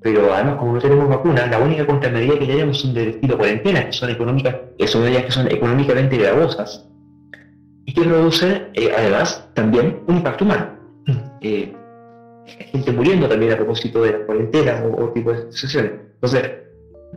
[0.00, 3.86] pero además como no tenemos vacunas, la única contramedida que tenemos son de estilo cuarentena,
[3.86, 4.56] que son económicas,
[4.86, 6.88] son medidas que son económicamente gravosas,
[7.84, 10.78] y que produce eh, además también un impacto humano.
[11.40, 11.74] Eh,
[12.46, 15.92] gente muriendo también a propósito de las cuarentenas o, tipo de situaciones.
[16.14, 16.50] Entonces,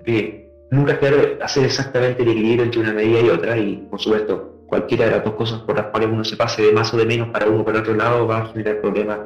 [0.06, 4.64] eh, nunca quiero hacer exactamente el equilibrio entre una medida y otra y por supuesto
[4.68, 7.06] cualquiera de las dos cosas por las cuales uno se pase de más o de
[7.06, 9.20] menos para uno o para otro lado va a generar problemas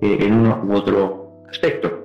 [0.00, 2.00] eh, en uno u otro aspecto.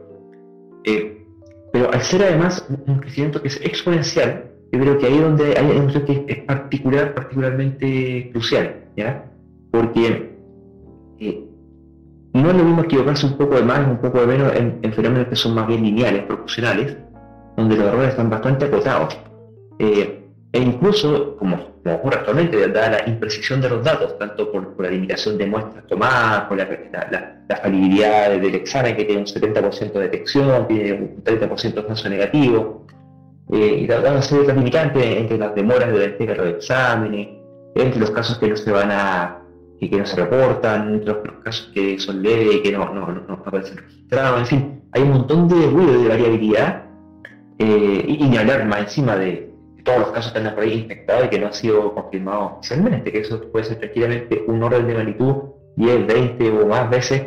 [1.71, 5.57] pero al ser además un crecimiento que es exponencial, yo creo que ahí es donde
[5.57, 9.25] hay un que es particular, particularmente crucial, ¿ya?
[9.71, 10.29] Porque
[11.19, 11.43] eh,
[12.33, 15.27] no es lo mismo equivocarse un poco de más, un poco de menos en, fenómenos
[15.27, 16.95] que son más bien lineales, proporcionales,
[17.57, 19.17] donde los errores están bastante acotados.
[19.79, 21.55] Eh, e incluso, como,
[21.85, 26.43] ocurre actualmente, dada la imprecisión de los datos, tanto por, la limitación de muestras tomadas,
[26.43, 26.67] por la,
[27.47, 32.09] la, falibilidad del examen que tiene un 70% de detección, tiene un 30% de falso
[32.09, 32.85] negativo,
[33.51, 37.27] eh, y tratando de hacer limitantes entre las demoras de la entrega de los exámenes,
[37.75, 39.39] entre los casos que no se van a,
[39.79, 43.33] que, no se reportan, entre los, casos que son leves y que no, no, no,
[43.33, 46.83] aparecen registrados, en fin, hay un montón de ruido y de variabilidad,
[47.57, 49.49] eh, y, ni hablar más encima de,
[49.83, 53.11] todos los casos que están por ahí infectados y que no han sido confirmados oficialmente,
[53.11, 55.35] que eso puede ser tranquilamente un orden de magnitud
[55.77, 57.23] 10, 20 o más veces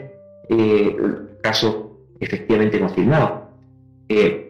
[0.49, 0.97] eh,
[1.43, 1.77] casos
[2.21, 3.31] efectivamente confirmados.
[4.09, 4.42] Eh,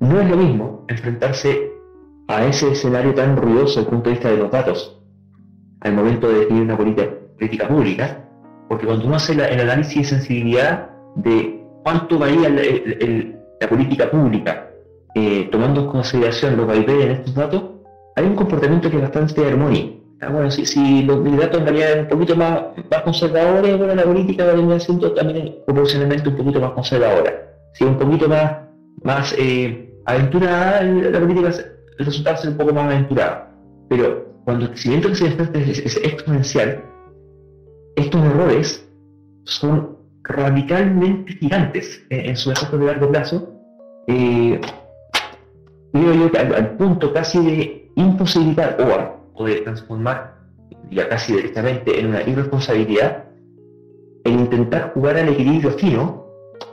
[0.00, 1.70] no es lo mismo enfrentarse
[2.28, 5.00] a ese escenario tan ruidoso desde el punto de vista de los datos
[5.80, 8.24] al momento de definir una política, pública,
[8.68, 14.70] porque cuando uno hace el análisis de sensibilidad de cuánto varía la política pública,
[15.14, 17.62] eh, tomando en consideración los vaivenes en estos datos,
[18.16, 20.00] hay un comportamiento que es bastante armónico.
[20.20, 22.60] ah, bueno, si, si los candidatos en realidad un poquito más,
[23.02, 27.32] conservadores, bueno, la política va a terminar siendo también proporcionalmente un poquito más conservadora.
[27.72, 28.56] Si un poquito más,
[29.02, 31.50] más eh, aventurada, la política
[31.98, 33.46] el resultado va a ser un poco más aventurado.
[33.88, 36.82] Pero cuando el crecimiento que se es, es exponencial,
[37.96, 38.88] estos errores
[39.44, 43.52] son radicalmente gigantes en, su efecto de largo plazo.
[44.06, 44.60] Eh,
[45.92, 48.78] yo al, punto casi de imposibilitar
[49.34, 50.38] o, de transformar
[50.90, 53.24] ya casi directamente en una irresponsabilidad
[54.24, 56.26] el intentar jugar al equilibrio fino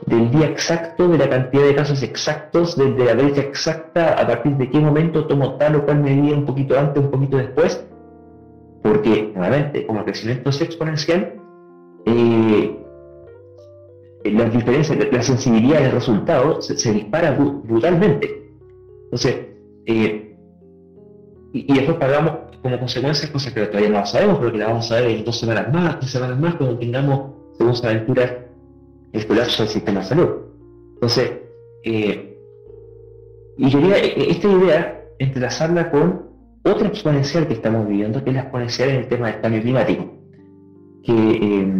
[0.08, 4.56] del día exacto, de la cantidad de casos exactos, desde la brecha exacta, a partir
[4.56, 7.84] de qué momento tomo tal o cual medida un poquito antes, un poquito después,
[8.82, 11.34] porque nuevamente, como el crecimiento es exponencial,
[12.06, 12.84] eh,
[14.24, 18.50] las diferencias, la sensibilidad del resultado se, dispara brutalmente.
[19.04, 19.36] Entonces,
[19.86, 20.36] eh,
[21.52, 24.96] y, después pagamos como consecuencia cosas que todavía no sabemos, pero que la vamos a
[24.96, 28.47] ver en dos semanas más, tres semanas más, cuando tengamos, según se aventura,
[29.12, 30.28] el colapso del sistema de salud.
[30.94, 31.32] Entonces,
[31.84, 32.38] eh,
[33.56, 36.28] y quería esta idea entrelazarla con
[36.62, 40.12] otra exponencial que estamos viviendo, que es la exponencial en el tema del cambio climático.
[41.02, 41.72] Que eh,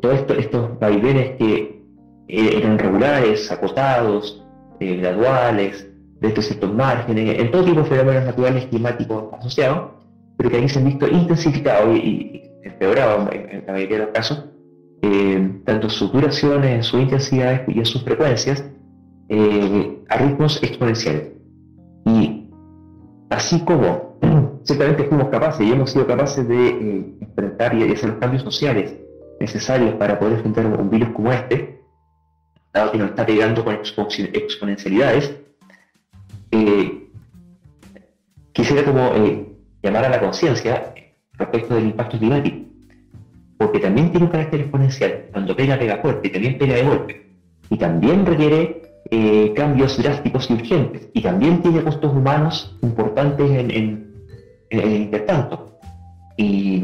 [0.00, 1.84] todos estos vaivenes que
[2.28, 4.44] eh, eran regulares, acotados,
[4.80, 5.86] eh, graduales,
[6.20, 9.92] de estos ciertos márgenes, en todo tipo de fenómenos naturales climáticos asociados,
[10.36, 14.44] pero que aquí se han visto intensificados y, empeorados en, la mayoría de los casos,
[15.02, 18.64] eh, tanto sus duraciones, sus intensidades y sus frecuencias,
[20.08, 21.32] a ritmos exponenciales.
[22.06, 22.48] Y
[23.28, 24.18] así como
[24.64, 28.94] ciertamente fuimos capaces y hemos sido capaces de enfrentar y hacer los cambios sociales
[29.40, 31.80] necesarios para poder enfrentar un virus como este,
[32.72, 35.36] dado que nos está pegando con exponencialidades,
[36.50, 37.10] eh,
[38.52, 39.46] quisiera como eh,
[39.82, 40.94] llamar a la conciencia
[41.34, 42.67] respecto del impacto climático,
[43.58, 47.26] porque también tiene un carácter exponencial, cuando pega, pega fuerte, y también pega de golpe,
[47.68, 53.70] y también requiere eh, cambios drásticos y urgentes, y también tiene costos humanos importantes en,
[53.70, 54.14] en,
[54.70, 55.78] el intertanto.
[56.36, 56.82] Y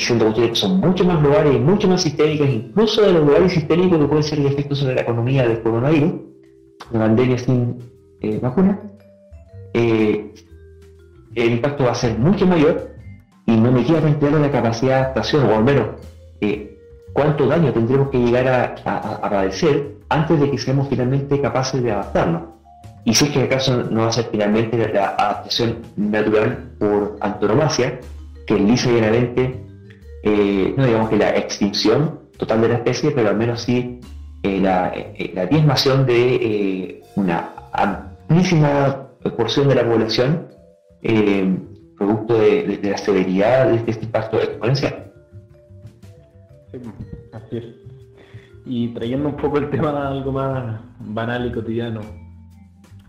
[0.00, 3.98] siendo que son mucho más globales y mucho más sistémicas, incluso de los globales sistémicos
[3.98, 6.12] que pueden ser el efecto sobre la economía del coronavirus,
[6.90, 7.78] de pandemia sin
[8.20, 8.80] eh, vacuna,
[9.74, 10.32] eh,
[11.34, 12.97] el impacto va a ser mucho mayor
[13.48, 15.86] y no me queda plantear la capacidad de adaptación, o al menos
[16.42, 16.78] eh,
[17.14, 18.46] cuánto daño tendremos que llegar
[18.84, 22.42] a, padecer antes de que seamos finalmente capaces de adaptarnos.
[23.06, 28.00] Y si es que acaso no va a ser finalmente la adaptación natural por antonomasia,
[28.46, 28.98] que lisa y
[30.24, 33.98] eh, no digamos que la extinción total de la especie, pero al menos sí
[34.42, 34.92] eh, la,
[35.32, 39.08] la, diezmación de una amplísima
[39.38, 40.48] porción de la población
[41.98, 45.12] producto de, la severidad de este impacto exponencial.
[46.70, 46.78] Sí,
[47.32, 47.64] así es.
[48.64, 52.00] Y trayendo un poco el tema a algo más banal y cotidiano,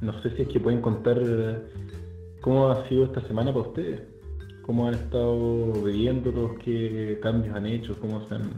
[0.02, 1.18] no sé si es que pueden contar
[2.42, 4.20] cómo ha sido esta semana para ustedes
[4.70, 8.52] cómo han estado viviendo, qué cambios han hecho, cómo, se han,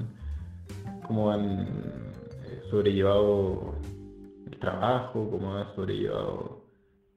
[1.07, 3.75] cómo han eh, sobrellevado
[4.45, 6.65] el trabajo, cómo han sobrellevado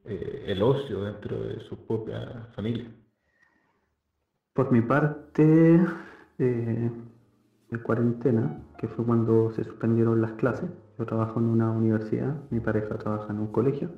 [0.05, 2.89] eh, el ocio dentro de su propia familia.
[4.55, 5.85] Por mi parte,
[6.39, 6.91] eh,
[7.83, 12.97] cuarentena, que fue cuando se suspendieron las clases, yo trabajo en una universidad, mi pareja
[12.97, 13.89] trabaja en un colegio,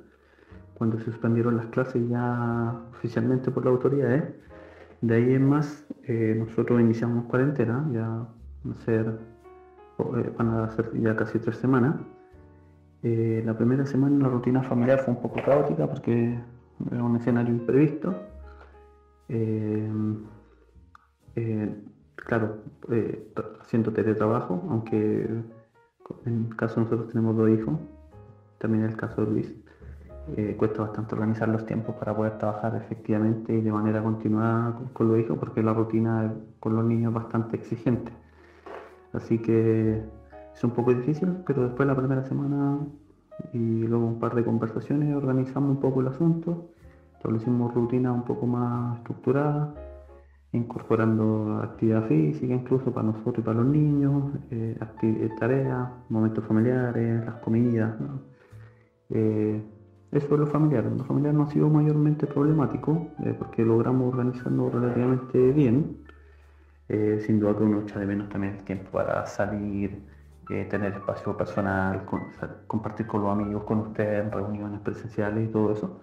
[0.74, 4.30] cuando se suspendieron las clases ya oficialmente por la autoridad,
[5.02, 8.28] de ahí en más, eh, nosotros iniciamos cuarentena, ya
[8.64, 9.20] van a ser,
[10.00, 11.98] eh, van a ser ya casi tres semanas.
[13.04, 16.40] Eh, la primera semana la rutina familiar fue un poco caótica porque
[16.92, 18.16] era un escenario imprevisto.
[22.16, 22.58] Claro,
[23.62, 25.28] haciendo teletrabajo, aunque
[26.26, 27.76] en el caso nosotros tenemos dos hijos,
[28.58, 29.56] también el caso de Luis.
[30.36, 35.08] Eh, cuesta bastante organizar los tiempos para poder trabajar efectivamente y de manera continuada con,
[35.08, 38.12] los hijos porque la rutina con los niños es bastante exigente.
[39.14, 40.04] Así que
[40.54, 42.80] es un poco difícil, pero después la primera semana
[43.54, 46.72] y luego un par de conversaciones organizamos un poco el asunto,
[47.14, 49.70] establecimos rutinas un poco más estructuradas,
[50.58, 57.26] incorporando actividad física incluso para nosotros y para los niños, eh, eh tareas, momentos familiares,
[57.26, 57.96] las comidas.
[59.10, 59.62] Eh,
[60.12, 60.86] eso es lo familiar.
[60.86, 63.08] Lo familiar no ha sido mayormente problemático
[63.40, 65.98] porque logramos organizarnos relativamente bien.
[67.20, 70.02] Sin duda que uno echa de menos también el tiempo para salir,
[70.48, 72.06] tener espacio personal,
[72.68, 76.02] compartir con los amigos, con ustedes reuniones presenciales y todo eso.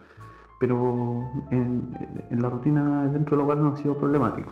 [0.66, 1.94] Pero en,
[2.30, 4.50] la rutina dentro del hogar no ha sido problemático.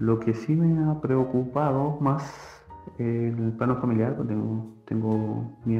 [0.00, 2.64] Lo que sí me ha preocupado más
[2.98, 5.78] el plano familiar, porque tengo, tengo mi,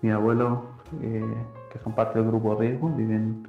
[0.00, 0.62] mi abuelo
[1.02, 1.34] eh,
[1.70, 3.46] que son parte del grupo riesgo, viven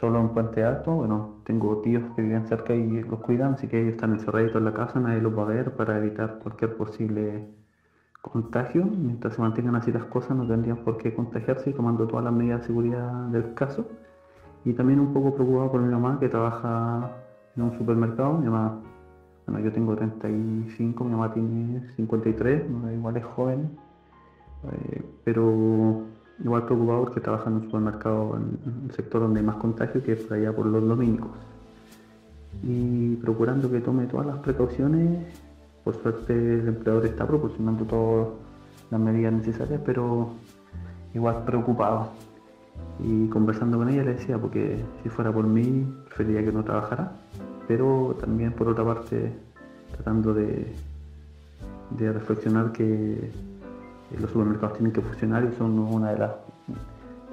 [0.00, 0.96] solo en Puente Alto.
[0.96, 4.64] Bueno, tengo tíos que viven cerca y los cuidan, así que ellos están encerraditos en
[4.64, 7.46] la casa, nadie los va a ver para evitar cualquier posible
[8.22, 8.84] contagio.
[8.86, 12.62] Mientras se mantengan así las cosas, no tendrían por qué contagiarse tomando todas las medidas
[12.62, 13.86] de seguridad del caso.
[14.66, 17.08] Y también un poco preocupado por mi mamá que trabaja
[17.56, 18.36] en un supermercado.
[18.38, 18.80] Mi mamá,
[19.46, 22.64] bueno, yo tengo 35, mi mamá tiene 53,
[22.96, 23.70] igual es joven,
[24.64, 26.02] eh, pero
[26.42, 30.14] igual preocupado porque trabaja en un supermercado en el sector donde hay más contagio, que
[30.14, 31.30] es por allá por los domingos.
[32.64, 35.28] Y procurando que tome todas las precauciones,
[35.84, 38.28] por suerte el empleador está proporcionando todas
[38.90, 40.30] las medidas necesarias, pero
[41.14, 42.10] igual preocupado.
[42.98, 47.12] Y conversando con ella le decía, porque si fuera por mí, preferiría que no trabajara,
[47.68, 49.32] pero también por otra parte
[49.92, 50.72] tratando de,
[51.90, 53.30] de reflexionar que
[54.18, 56.32] los supermercados tienen que funcionar y son una de las,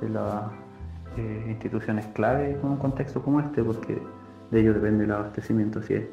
[0.02, 0.44] de las
[1.18, 4.02] eh, instituciones clave en un contexto como este, porque
[4.52, 5.80] de ello depende el abastecimiento.
[5.80, 6.08] Así es.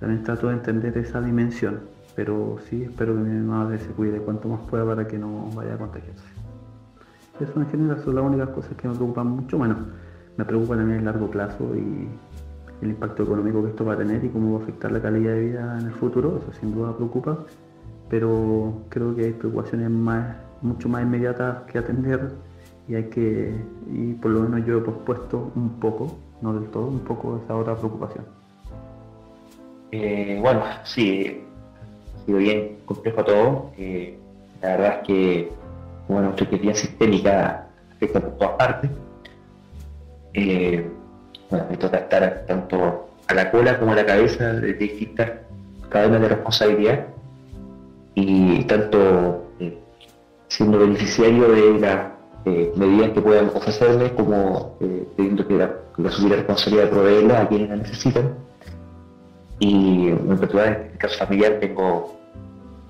[0.00, 1.80] También trato de entender esa dimensión,
[2.16, 5.74] pero sí espero que mi madre se cuide cuanto más pueda para que no vaya
[5.74, 6.33] a contagiarse.
[7.40, 9.58] Eso en general son las únicas cosas que me preocupan mucho.
[9.58, 9.76] Bueno,
[10.36, 12.08] me preocupa también el largo plazo y
[12.82, 15.32] el impacto económico que esto va a tener y cómo va a afectar la calidad
[15.32, 17.38] de vida en el futuro, eso sin duda preocupa
[18.08, 22.30] pero creo que hay preocupaciones más, mucho más inmediatas que atender
[22.86, 23.54] y hay que,
[23.90, 27.56] y por lo menos yo he pospuesto un poco, no del todo, un poco esa
[27.56, 28.24] otra preocupación.
[29.90, 31.42] Eh, bueno, sí,
[32.14, 33.72] ha sido bien complejo todo.
[33.78, 34.18] Eh,
[34.60, 35.52] la verdad es que
[36.08, 38.90] bueno, nuestra actividad sistémica afecta por todas partes.
[40.34, 40.90] Eh,
[41.50, 45.30] bueno, me toca estar tanto a la cola como a la cabeza de distintas
[45.88, 47.06] cadenas de responsabilidad
[48.14, 49.78] y tanto eh,
[50.48, 52.12] siendo beneficiario de las
[52.44, 54.76] eh, medidas que puedan ofrecerme como
[55.16, 58.34] teniendo que la, la responsabilidad de proveerlas a quienes la necesitan.
[59.60, 62.18] Y en particular en el caso familiar tengo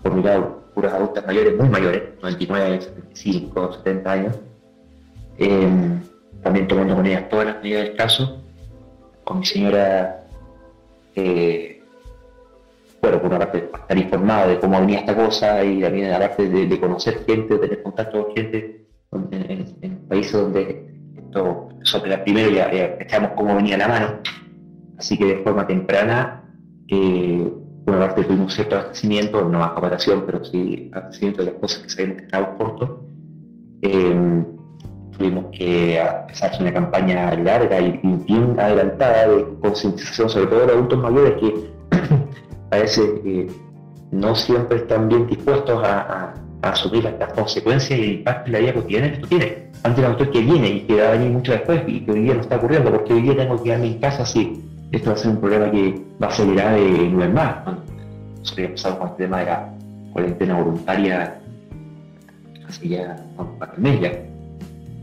[0.03, 4.41] por mi lado puras adultas mayores, muy mayores, 99, 75, 70 años,
[5.39, 6.01] em,
[6.43, 8.43] también tomando con ellas todas las medidas del caso,
[9.25, 10.21] con mi señora
[13.05, 16.67] bueno, por una parte estar informado de cómo venía esta cosa y también aparte de,
[16.67, 21.69] de conocer gente, de tener contacto con gente en, países donde esto
[22.07, 24.07] la primero ya, ya cómo venía la mano.
[24.99, 26.45] Así que de forma temprana,
[26.89, 27.53] eh,
[27.85, 31.83] por una parte tuvimos cierto abastecimiento, no más comparación, pero sí abastecimiento de las cosas
[31.83, 32.91] que sabíamos que estábamos cortos.
[33.83, 34.45] Eh,
[35.17, 40.99] tuvimos que empezar una campaña larga y bien adelantada de concientización, sobre todo de adultos
[40.99, 41.71] mayores que
[42.71, 43.49] parece que
[44.11, 48.73] no siempre están bien dispuestos a, asumir las, consecuencias y el impacto en la vida
[48.73, 49.71] cotidiana que esto tiene.
[49.83, 52.21] Antes era un que viene y que va a venir mucho después y que hoy
[52.23, 54.65] día no está ocurriendo, porque hoy día tengo que quedarme en casa, sí,
[54.97, 57.57] esto va a ser un problema que va a acelerar de nuevo más.
[58.43, 59.75] Eso había pasado con el tema de la
[60.13, 61.41] cuarentena voluntaria
[62.69, 64.19] hace ya un par de meses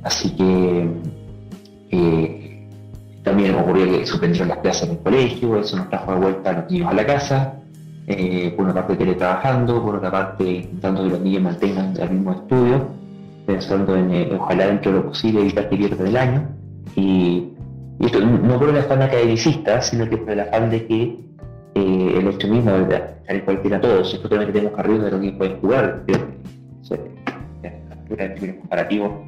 [0.04, 0.88] Así que
[1.92, 2.68] eh,
[3.24, 6.54] también ocurrió que suspendieron las clases en el colegio, eso nos trajo de vuelta a
[6.54, 7.54] los niños a la casa,
[8.08, 12.32] eh, por una parte teletrabajando, por otra parte intentando que los niños mantengan el mismo
[12.32, 12.88] estudio,
[13.46, 16.48] pensando en eh, ojalá dentro de lo posible evitar que pierdan el año.
[16.96, 17.50] Y,
[18.06, 21.18] esto no por el afán academicista, sino que por el afán de que
[21.76, 25.06] eh, el hecho mismo de estar en cualquiera a todos, esto también que tenemos arriba
[25.06, 26.04] de los niños pueden jugar,
[28.18, 29.26] en comparativo,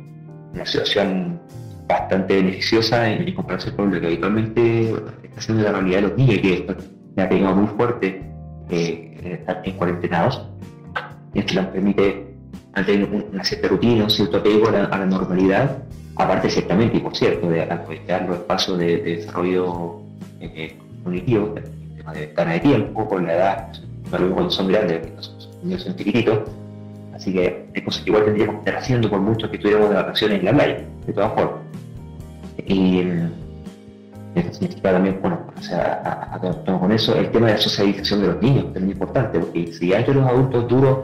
[0.53, 1.39] una situación
[1.88, 4.93] bastante beneficiosa en, comparación con lo que habitualmente
[5.24, 6.76] está haciendo la realidad de los niños, que
[7.15, 8.21] me ha pegado muy fuerte
[8.69, 10.49] eh, estar en cuarentenados.
[11.34, 12.36] Y esto les permite
[12.76, 15.84] mantener una cierta rutina, un cierto apego a la, normalidad,
[16.16, 19.99] aparte ciertamente, y por cierto, de aprovechar los espacios de, desarrollo
[20.39, 23.74] eh, cognitivo, el tema de ventana de tiempo, con la edad,
[24.09, 26.39] cuando son grandes, los niños son chiquititos,
[27.14, 29.95] Así que hay cosas que igual tendríamos que estar haciendo por mucho que estuviéramos de
[29.95, 31.61] vacaciones en la playa, de todas formas.
[32.66, 33.01] Y
[34.36, 38.28] eso significa también, bueno, o sea, a, con eso, el tema de la socialización de
[38.28, 40.99] los niños, es importante, porque si hay que los adultos duros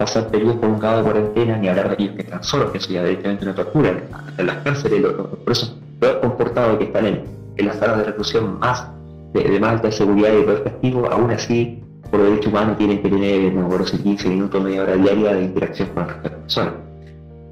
[0.00, 3.04] pasan periodos prolongados de cuarentena, ni hablar de aquellos que están solos, que eso ya
[3.04, 4.02] directamente una tortura,
[4.38, 5.12] en las cárceles, los,
[5.44, 7.24] presos peor comportados que están en,
[7.58, 8.88] las salas de reclusión más
[9.34, 13.10] de, de más alta seguridad y peor castigo, aún así por derecho humano tienen que
[13.10, 16.74] tener, no recuerdo 15 minutos, media hora diaria de interacción con otras personas.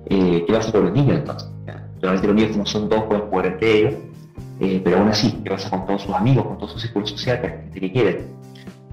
[0.06, 1.50] Eh, ¿Qué pasa con los niños entonces?
[2.00, 3.94] Realmente los niños como son dos pueden jugar entre ellos,
[4.60, 7.40] eh, pero aún así, ¿qué pasa con todos sus amigos, con todo su círculo social,
[7.42, 8.37] gente que quieren?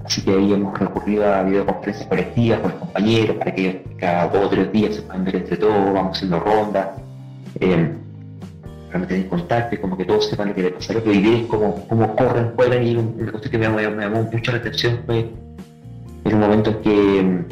[0.05, 4.45] Así que ahí hemos recurrido a videoconferencias colectivas con los compañeros para que cada dos
[4.45, 6.89] o tres días se puedan ver entre todos, vamos haciendo rondas,
[7.59, 7.91] eh,
[8.87, 10.93] para mantener contacto y como que todos sepan lo que le pasa.
[10.93, 14.57] A que vivir, cómo, cómo corren, juegan y una cosa que me llamó, mucho la
[14.59, 15.27] atención fue
[16.25, 17.45] un momento en que mm,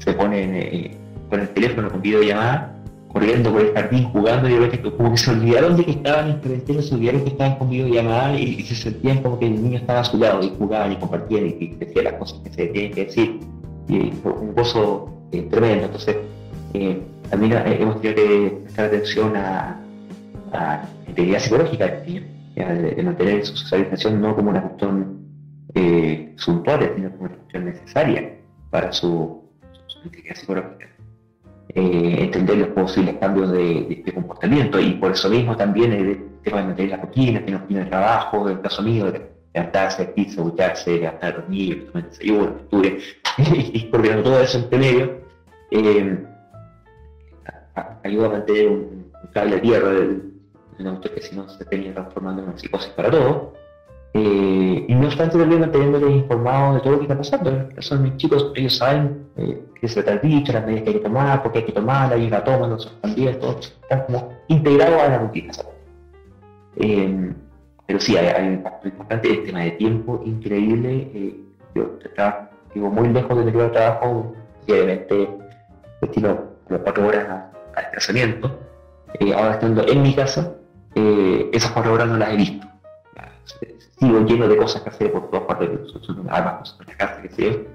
[0.00, 0.96] se ponen eh,
[1.30, 2.81] con el teléfono con videollamada
[3.12, 6.82] corriendo por el jardín, jugando, y de como que se olvidaron de que estaban en
[6.82, 10.00] se olvidaron que estaban con videollamada y, y se sentían como que el niño estaba
[10.00, 13.04] a su lado y jugaban y compartían y, decían las cosas que se tenían que
[13.04, 13.40] decir.
[13.88, 15.86] Y un gozo eh, tremendo.
[15.86, 16.16] Entonces,
[16.74, 19.78] eh, también eh, hemos tenido que prestar atención a,
[20.52, 22.22] la integridad psicológica del niño,
[22.54, 25.22] de, mantener su socialización no como una cuestión
[25.74, 28.36] eh, sino como una cuestión necesaria
[28.70, 29.42] para su
[30.04, 30.91] integridad psicológica
[31.74, 36.64] eh, entender los posibles cambios de, comportamiento y por eso mismo también el tema de
[36.66, 41.48] mantener la rutina, que no tiene trabajo, el caso mío, de levantarse, aquí, ducharse, levantar
[41.48, 42.92] niños, tomar desayuno, estudiar,
[43.38, 45.20] y coordinando todo eso entre medio,
[45.70, 46.26] eh,
[48.04, 50.32] ayuda a mantener un, cable a tierra del,
[50.76, 53.54] del que si no se tenía transformando en una psicosis para todo.
[54.14, 57.68] Eh, y no obstante, también manteniéndoles informados de todo lo que está pasando.
[57.78, 60.96] Son mis chicos, ellos saben eh, qué se trata el bicho, las medidas que hay
[60.96, 64.32] que tomar, por qué hay que tomarla, y la toman, los también, todos están como
[64.48, 65.52] integrados a la rutina.
[66.76, 67.32] Eh,
[67.86, 71.10] pero sí, hay, un impacto importante, el tema de tiempo increíble.
[71.14, 71.40] Eh,
[71.74, 71.98] yo
[72.74, 74.34] vivo muy lejos de mi de trabajo,
[74.68, 75.28] obviamente
[76.02, 77.26] destino como cuatro horas
[77.74, 78.58] al desplazamiento.
[79.34, 80.54] ahora estando en mi casa,
[80.94, 82.72] esas cuatro horas no las he visto
[84.02, 85.70] sigo lleno de cosas que hacer por todas partes,
[86.28, 87.66] además cosas la casa que sé.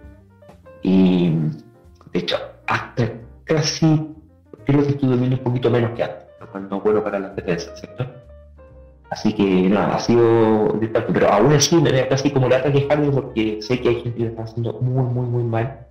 [0.84, 1.30] Y
[2.12, 2.36] de hecho,
[2.68, 3.10] hasta
[3.46, 4.14] casi
[4.66, 7.36] creo que estoy durmiendo un poquito menos que antes, lo cual no bueno para las
[7.36, 8.06] defensas, ¿cierto?
[9.10, 12.74] Así que nada, ha sido de tanto, pero aún así me da casi como lata
[12.74, 15.88] quejarme porque sé que hay gente que lo está haciendo muy, muy, muy mal.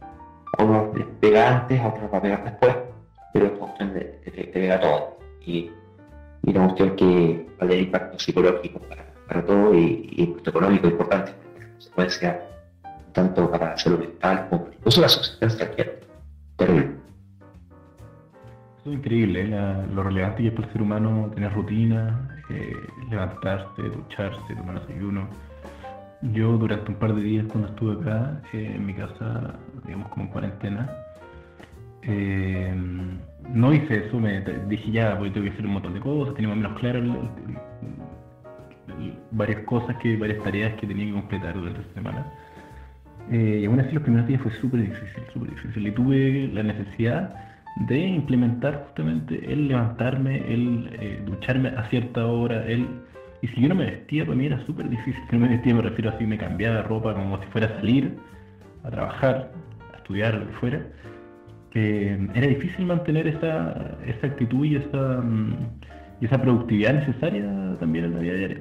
[0.59, 2.77] A unos les pega antes, a otros va a pegar después,
[3.33, 5.17] pero es cuestión de, te pega todo.
[5.47, 5.71] Y,
[6.43, 10.89] y una cuestión que va a tener impacto psicológico para para todo y, y económico
[10.89, 11.33] importante,
[11.73, 12.41] consecuencia
[13.17, 16.01] tanto para la salud mental como incluso la subsistencia que
[16.57, 16.91] terrible.
[18.81, 19.87] Eso es increíble, ¿eh?
[19.95, 22.77] lo relevante que es para el ser humano tener rutina, eh,
[23.11, 25.29] levantarse, ducharse, tomar desayuno.
[26.33, 29.55] Yo durante un par de días cuando estuve acá eh, en mi casa,
[29.85, 30.91] digamos como en cuarentena,
[33.49, 36.55] no hice eso, me dije ya, porque tengo que hacer un montón de cosas, tenía
[36.55, 37.11] menos claro el,
[39.31, 42.27] varias cosas, que varias tareas que tenía que completar durante esta semana.
[43.31, 45.87] Eh, y aún así los primeros días fue súper difícil, súper difícil.
[45.87, 47.35] Y tuve la necesidad
[47.89, 52.87] de implementar justamente el levantarme, el eh, ducharme a cierta hora, el...
[53.43, 55.23] Y si yo no me vestía, para mí era súper difícil.
[55.29, 58.17] Si no me vestía, me refiero así, me cambiaba ropa como si fuera a salir,
[58.83, 59.53] a trabajar,
[59.93, 60.87] a estudiar, lo que fuera.
[61.75, 65.21] Eh, era difícil mantener esa, esa actitud y esa...
[65.21, 65.55] Mm,
[66.21, 68.61] y esa productividad necesaria también en la vida diaria.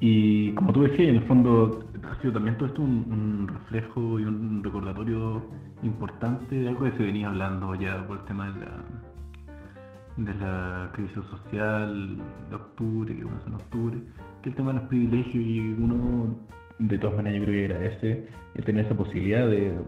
[0.00, 4.24] Y como tú decías, en el fondo ha sido también todo esto un, reflejo y
[4.24, 5.42] un recordatorio
[5.82, 10.90] importante de algo que se venía hablando ya por el tema de la, de la
[10.92, 12.18] crisis social
[12.50, 13.98] de octubre, que comenzó en octubre,
[14.42, 16.36] que el tema de los privilegios y uno
[16.78, 19.78] de todas maneras yo creo que agradece el tener esa posibilidad de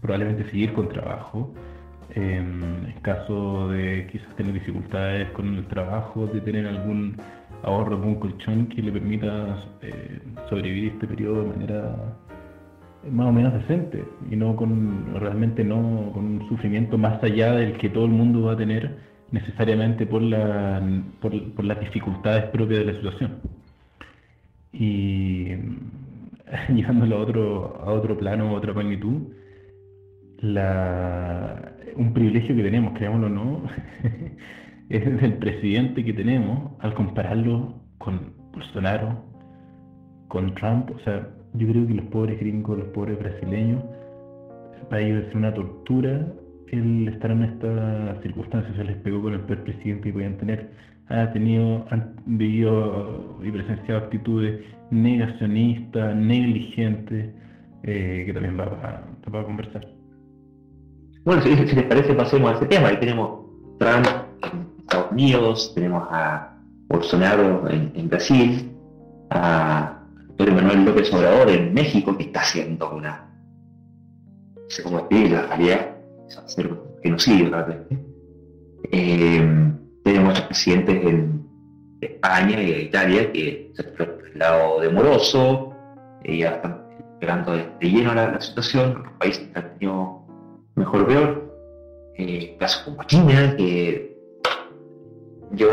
[0.00, 1.52] probablemente seguir con trabajo,
[2.16, 7.16] en caso de quizás tener dificultades con el trabajo, de tener algún
[7.62, 11.96] ahorro, algún colchón que le permita eh, sobrevivir este periodo de manera
[13.10, 17.76] más o menos decente y no con realmente no con un sufrimiento más allá del
[17.76, 18.96] que todo el mundo va a tener
[19.30, 20.82] necesariamente por, la,
[21.20, 23.40] por, las dificultades propias de la situación.
[24.72, 25.48] Y
[26.74, 29.22] llevándolo a otro, a otro plano, a otra magnitud,
[30.38, 33.62] la, un privilegio que tenemos, creámoslo o no,
[34.88, 39.24] es el presidente que tenemos al compararlo con Bolsonaro,
[40.28, 40.90] con Trump.
[40.94, 43.82] O sea, yo creo que los pobres gringos, los pobres brasileños,
[44.88, 46.26] para ellos es una tortura
[46.72, 48.76] el estar en estas circunstancias.
[48.76, 50.70] Se les pegó con el peor presidente que podían tener.
[51.08, 57.32] Ha tenido, han vivido y presenciado actitudes negacionistas, negligentes,
[57.84, 59.95] eh, que también va a conversar.
[61.26, 62.86] Bueno, si, les parece, pasemos a ese tema.
[62.86, 63.40] Ahí tenemos
[63.80, 64.06] Trump
[64.44, 66.56] en Estados Unidos, tenemos a
[66.86, 68.70] Bolsonaro en, Brasil,
[69.30, 69.98] a
[70.30, 73.28] Antonio Manuel López Obrador en México, que está haciendo una.
[74.54, 75.96] No sé cómo decir, la realidad,
[76.44, 77.98] hacer un genocidio realmente.
[78.92, 79.72] Eh,
[80.04, 81.44] tenemos presidentes en
[82.02, 85.74] España y Italia que se el lado demoroso,
[86.22, 86.82] y ya están
[87.18, 90.25] pegando de, lleno la, la situación, los países han tenido
[90.76, 91.54] mejor peor,
[92.16, 94.16] eh, casos como China, que
[95.52, 95.68] yo,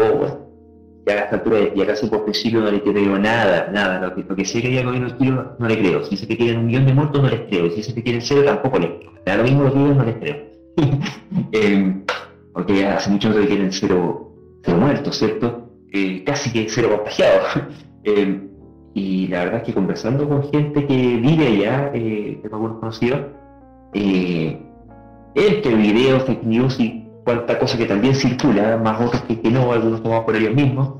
[1.06, 4.24] ya a esta altura, ya casi por principio no le creo nada, nada, lo que,
[4.24, 6.60] lo que sé que hay el gobierno chino no le creo, si dice que quieren
[6.60, 9.12] un millón de muertos no les creo, si dice que quieren cero tampoco les creo,
[9.26, 10.38] da lo mismo los chinos no les creo,
[11.52, 12.04] eh,
[12.54, 14.32] porque hace mucho que quieren cero,
[14.64, 15.70] cero muertos, ¿cierto?
[15.92, 17.48] Eh, casi que cero contagiados.
[18.06, 18.50] Eh,
[18.94, 23.22] y la verdad es que conversando con gente que vive allá, eh, tengo algunos conocidos,
[23.94, 24.62] eh,
[25.36, 30.04] entre videos, fake news y cuánta cosa que también circula, más otros que, no, algunos
[30.04, 31.00] tomados por ellos mismos,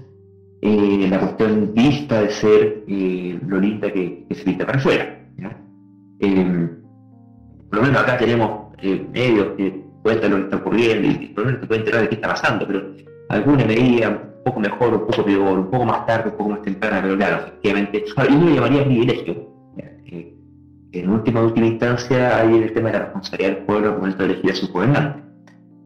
[0.62, 5.20] eh, la cuestión vista de ser eh, lo linda que, se pinta para afuera.
[6.20, 6.70] Eh,
[7.70, 11.40] por lo menos acá tenemos eh, medios que cuentan lo que está ocurriendo y por
[11.40, 12.94] lo menos te pueden enterar de qué está pasando, pero
[13.30, 16.62] alguna medida un poco mejor, un poco peor, un poco más tarde, un poco más
[16.62, 19.53] temprana, pero claro, efectivamente, yo lo llamaría privilegio.
[20.94, 24.34] En última, última instancia hay el tema de la responsabilidad del pueblo al momento de
[24.34, 25.24] elegir a su gobernante.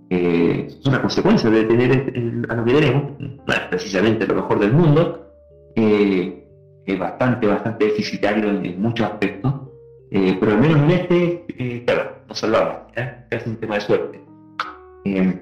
[0.10, 4.60] Eh, es una consecuencia de tener a lo que tenemos, no es precisamente lo mejor
[4.60, 5.34] del mundo,
[5.76, 6.46] eh,
[6.86, 9.54] es bastante, bastante deficitario en, muchos aspectos,
[10.12, 12.78] eh, pero al menos en este, eh, claro, nos salvamos,
[13.30, 14.22] es un tema de suerte.
[15.06, 15.42] Eh,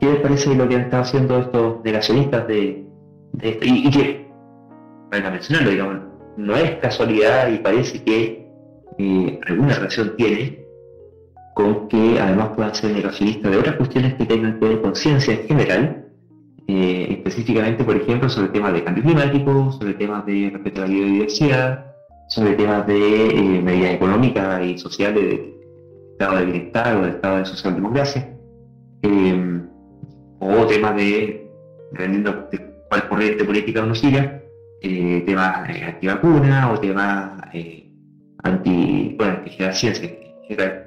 [0.00, 2.84] ¿Qué les parece lo que han estado haciendo estos negacionistas de,
[3.32, 3.64] de esto?
[3.64, 4.30] Y, y que,
[5.10, 8.46] para mencionarlo, digamos, no es casualidad y parece que
[8.98, 10.66] eh, alguna relación tiene
[11.54, 15.32] con que además puedan ser negacionistas de otras cuestiones que tengan que ver con ciencia
[15.32, 16.06] en general,
[16.68, 20.90] eh, específicamente, por ejemplo, sobre temas de cambio climático, sobre temas de respeto a la
[20.90, 21.86] biodiversidad,
[22.28, 25.56] sobre temas de eh, medidas económicas y sociales, de
[26.12, 28.36] estado de bienestar o de estado de socialdemocracia,
[29.02, 29.60] eh,
[30.40, 31.50] o temas de,
[31.92, 32.60] dependiendo de
[32.90, 34.42] cuál corriente política uno siga,
[34.82, 35.98] eh, temas eh,
[36.72, 37.90] o temas eh,
[38.42, 40.86] anti, bueno, anti la ciencia en general.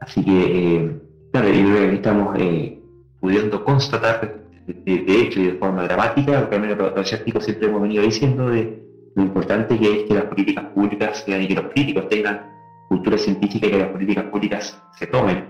[0.00, 1.00] Así que, eh,
[1.32, 2.78] claro, yo estamos eh,
[3.20, 4.20] pudiendo constatar
[4.66, 7.68] de, de- de hecho y de forma dramática, lo que al menos los, escépticos siempre
[7.68, 8.82] hemos venido diciendo de
[9.14, 12.50] lo importante que es que las políticas públicas y que los políticos tengan
[12.88, 15.46] cultura científica y que las políticas públicas se tomen,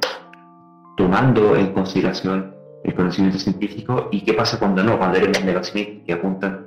[0.96, 6.12] tomando en consideración el conocimiento científico y qué pasa cuando no, cuando eres negacionistas que
[6.12, 6.66] apuntan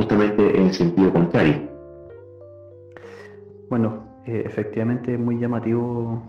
[0.00, 1.56] justamente en el sentido contrario.
[3.68, 6.22] Bueno, eh, efectivamente es muy llamativo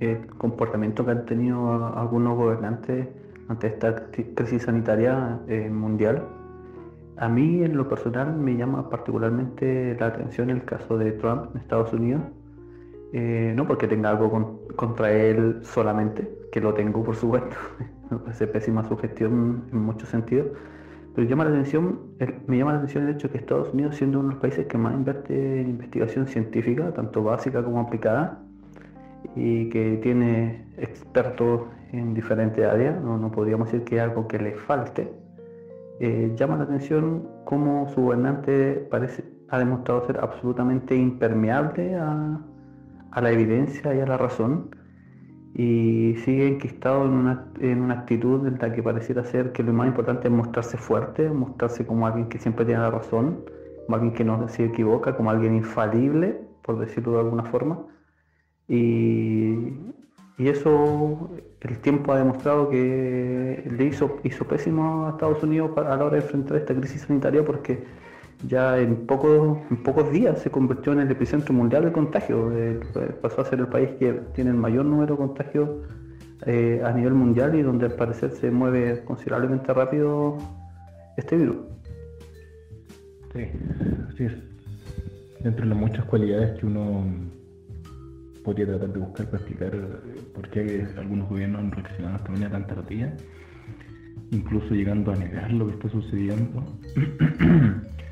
[0.00, 3.06] el comportamiento que han tenido algunos gobernantes
[3.48, 6.24] ante esta cri- crisis sanitaria eh, mundial.
[7.16, 11.60] A mí en lo personal me llama particularmente la atención el caso de Trump en
[11.60, 12.22] Estados Unidos.
[13.12, 17.54] Eh, no porque tenga algo con- contra él solamente, que lo tengo por supuesto,
[18.10, 18.96] me parece pésima su
[19.72, 20.48] en muchos sentidos,
[21.14, 22.00] pero llama la atención,
[22.46, 24.76] me llama la atención el hecho que Estados Unidos, siendo uno de los países que
[24.76, 28.40] más invierte en investigación científica, tanto básica como aplicada,
[29.36, 31.62] y que tiene expertos
[31.92, 35.12] en diferentes áreas, no, no podríamos decir que es algo que le falte,
[36.00, 42.40] eh, llama la atención cómo su gobernante parece, ha demostrado ser absolutamente impermeable a,
[43.12, 44.73] a la evidencia y a la razón
[45.54, 49.72] y sigue enquistado en una, en una actitud en la que pareciera ser que lo
[49.72, 53.44] más importante es mostrarse fuerte, mostrarse como alguien que siempre tiene la razón,
[53.86, 57.86] como alguien que no se equivoca, como alguien infalible, por decirlo de alguna forma.
[58.66, 59.54] Y,
[60.38, 61.30] y eso
[61.60, 66.16] el tiempo ha demostrado que le hizo, hizo pésimo a Estados Unidos a la hora
[66.16, 67.84] de enfrentar esta crisis sanitaria porque
[68.46, 72.52] ya en pocos, pocos días se convirtió en el epicentro mundial de contagio.
[72.56, 72.80] Eh,
[73.20, 75.70] pasó a ser el país que tiene el mayor número de contagios
[76.46, 80.38] eh, a nivel mundial y donde al parecer se mueve considerablemente rápido
[81.16, 81.56] este virus.
[83.32, 83.46] Sí,
[84.12, 84.32] así es.
[85.42, 87.04] Dentro de las muchas cualidades que uno
[88.44, 92.50] podría tratar de buscar para explicar eh, por qué algunos gobiernos han reaccionado de manera
[92.50, 93.16] tan tardía,
[94.30, 96.62] incluso llegando a negar lo que está sucediendo.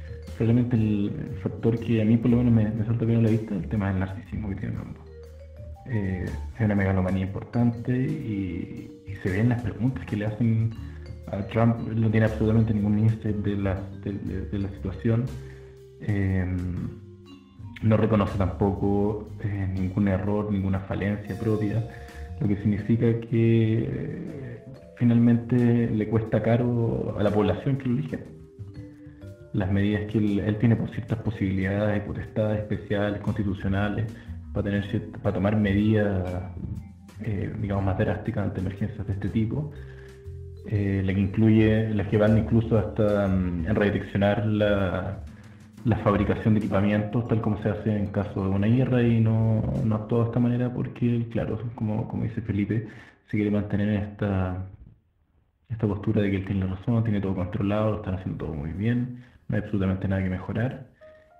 [0.45, 3.31] Realmente el factor que a mí por lo menos me, me salta bien a la
[3.31, 5.03] vista es el tema del narcisismo que tienen ambos.
[5.87, 6.25] Eh,
[6.55, 10.71] es una megalomanía importante y, y se ven las preguntas que le hacen
[11.29, 11.77] a Trump.
[11.95, 15.27] No tiene absolutamente ningún insight de la situación.
[16.01, 16.45] Eh,
[17.83, 21.85] no reconoce tampoco eh, ningún error, ninguna falencia propia,
[22.41, 24.65] lo que significa que eh,
[24.97, 28.19] finalmente le cuesta caro a la población que lo elige.
[29.53, 34.13] Las medidas que él, tiene por ciertas posibilidades y potestades especiales, constitucionales,
[34.53, 36.43] para, tener para tomar medidas,
[37.23, 39.73] eh, digamos, más drásticas ante emergencias de este tipo,
[40.67, 45.19] eh, la que incluye, las que van incluso hasta mm, en redireccionar la,
[45.85, 49.63] la, fabricación de equipamientos, tal como se hace en caso de una guerra, y no,
[49.85, 52.87] no actúa de esta manera porque, claro, como, como dice Felipe,
[53.29, 54.67] se quiere mantener esta,
[55.69, 58.55] esta postura de que él tiene la razón, tiene todo controlado, lo están haciendo todo
[58.55, 60.87] muy bien, no hay absolutamente nada que mejorar.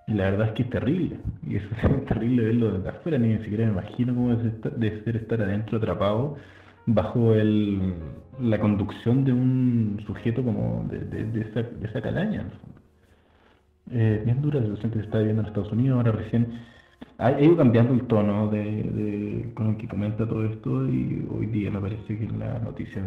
[0.07, 1.63] Y la verdad es que es terrible, y es
[2.07, 6.37] terrible verlo desde afuera, ni siquiera me imagino cómo debe ser estar adentro atrapado
[6.87, 7.95] bajo el,
[8.41, 12.45] la conducción de un sujeto como de, de, esa, de calaña.
[13.91, 16.61] Eh, bien dura la situación que se está viviendo en Estados Unidos, ahora recién
[17.19, 21.71] ha, ido cambiando el tono de, con el que comenta todo esto y hoy día
[21.71, 23.03] me parece que en la noticia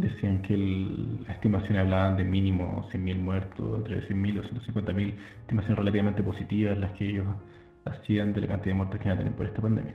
[0.00, 6.22] decían que las estimaciones hablaban de mínimo 100.000 muertos, entre 100.000 o 150.000, estimaciones relativamente
[6.22, 7.26] positivas las que ellos
[7.84, 9.94] hacían de la cantidad de muertos que iban a tener por esta pandemia.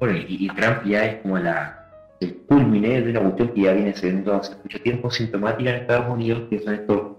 [0.00, 1.90] Bueno, y, Trump ya es como la,
[2.20, 6.14] el culmine de una cuestión que ya viene siendo hace mucho tiempo sintomática en Estados
[6.14, 7.16] Unidos, que son estos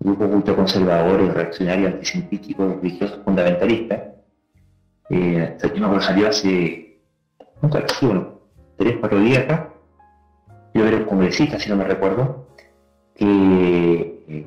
[0.00, 4.00] grupos ultraconservadores, reaccionarios, anticientíficos, religiosos, fundamentalistas.
[5.10, 7.00] Eh, yo me salió hace,
[7.62, 8.40] no sé, bueno,
[8.76, 9.69] tres, cuatro días acá,
[10.74, 12.46] yo era un congresista, si no me recuerdo,
[13.14, 14.46] que eh,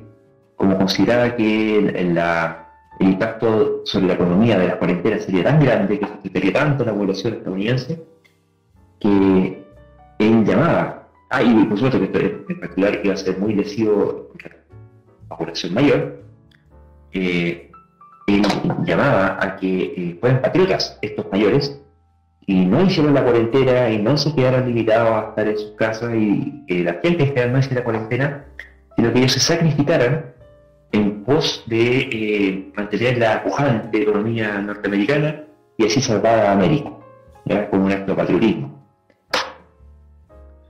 [0.56, 2.18] como consideraba que el
[3.00, 7.34] impacto sobre la economía de las cuarentenas sería tan grande, que afectaría tanto la población
[7.34, 8.04] estadounidense,
[9.00, 9.64] que
[10.20, 14.30] él llamaba, ah, y por supuesto que en particular iba a ser muy lesivo
[15.30, 16.24] la población mayor,
[17.12, 17.70] eh,
[18.28, 18.42] él
[18.86, 21.83] llamaba a que eh, fueran patriotas estos mayores
[22.46, 26.12] y no hicieron la cuarentena y no se quedaron limitados a estar en sus casas
[26.14, 28.46] y que la gente no hiciera la cuarentena,
[28.96, 30.26] sino que ellos se sacrificaran
[30.92, 35.44] en pos de eh, mantener la pujante economía norteamericana
[35.78, 36.92] y así salvar a América,
[37.46, 37.70] ¿ya?
[37.70, 38.84] como un acto patriotismo.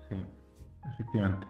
[0.09, 0.15] Sí,
[0.93, 1.47] efectivamente.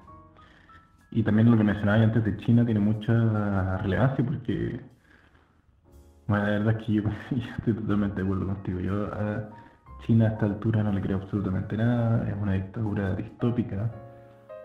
[1.12, 4.80] Y también lo que mencionaba antes de China tiene mucha relevancia porque,
[6.28, 7.02] bueno, la verdad es que yo,
[7.58, 8.80] estoy totalmente de acuerdo contigo.
[8.80, 9.50] Yo a
[10.06, 13.92] China a esta altura no le creo absolutamente nada, es una dictadura distópica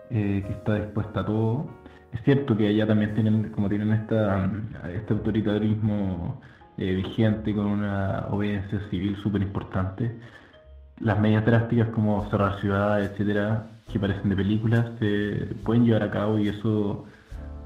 [0.09, 1.69] eh, que está dispuesta a todo.
[2.11, 4.49] Es cierto que allá también tienen, como tienen esta,
[4.93, 6.41] este autoritarismo
[6.77, 10.17] eh, vigente con una obediencia civil súper importante,
[10.99, 16.11] las medidas drásticas como cerrar ciudades, etcétera, que parecen de películas, se pueden llevar a
[16.11, 17.05] cabo y eso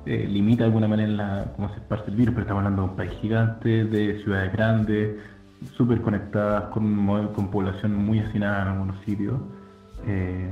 [0.06, 2.90] eh, limita de alguna manera la, cómo se esparce el virus, pero estamos hablando de
[2.90, 5.16] un país gigante, de ciudades grandes,
[5.76, 9.40] súper conectadas, con, con población muy hacinada en algunos sitios.
[10.06, 10.52] Eh,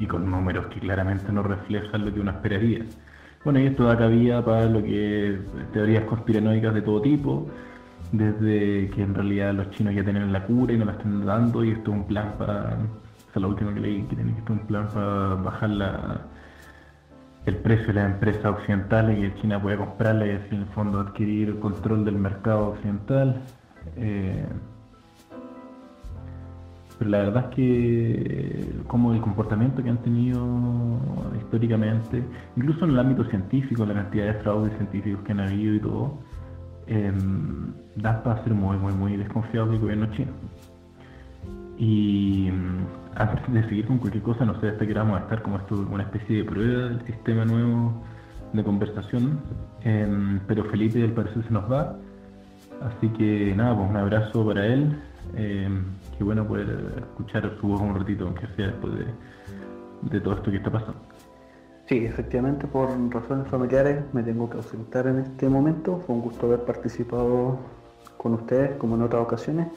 [0.00, 2.84] y con números que claramente no reflejan lo que uno esperaría.
[3.44, 5.38] Bueno, y esto da cabida para lo que
[5.72, 7.48] teorías conspiranoicas de todo tipo,
[8.12, 11.64] desde que en realidad los chinos ya tienen la cura y no la están dando,
[11.64, 12.78] y esto es un plan para,
[13.34, 16.20] o sea, que leí, que es un plan para bajar la,
[17.46, 20.68] el precio de las empresas occidentales y que China pueda comprarla y así en el
[20.68, 23.42] fondo adquirir control del mercado occidental.
[23.96, 24.46] Eh,
[27.00, 31.00] pero la verdad es que como el comportamiento que han tenido
[31.38, 32.22] históricamente,
[32.56, 36.18] incluso en el ámbito científico, la cantidad de fraudes científicos que han habido y todo,
[36.86, 40.32] em, da para ser muy, muy, muy desconfiado del gobierno chino.
[41.78, 45.40] Y mm, antes de seguir con cualquier cosa, no sé hasta que vamos a estar
[45.40, 47.94] como esto, una especie de prueba del sistema nuevo
[48.52, 49.40] de conversación,
[49.84, 51.96] em, pero Felipe al parecer se nos va,
[52.80, 54.96] así que nada, pues un abrazo para él.
[55.34, 55.84] Em,
[56.16, 58.92] qué bueno poder escuchar su voz un ratito, aunque sea después
[60.10, 61.00] de, todo esto que está pasando.
[61.86, 66.02] Sí, efectivamente, por razones familiares me tengo que ausentar en este momento.
[66.06, 67.58] Fue un gusto haber participado
[68.16, 69.68] con ustedes, como en otras ocasiones.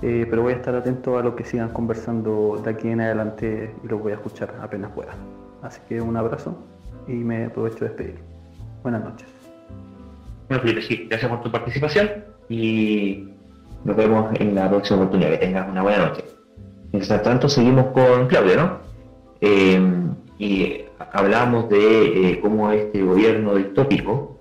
[0.00, 3.74] Eh, pero voy a estar atento a lo que sigan conversando de aquí en adelante
[3.82, 5.12] y lo voy a escuchar apenas pueda.
[5.62, 6.56] Así que un abrazo
[7.08, 8.18] y me aprovecho de despedir.
[8.82, 9.37] Buenas noches.
[10.48, 13.28] Bueno, Felipe, sí, gracias por tu participación y
[13.84, 15.32] nos vemos en la próxima oportunidad.
[15.32, 16.24] Que tengas una buena noche.
[16.90, 18.78] Mientras tanto, seguimos con Claudia, ¿no?
[19.42, 19.78] Eh,
[20.38, 20.80] y
[21.12, 24.40] hablamos de eh, cómo este gobierno distópico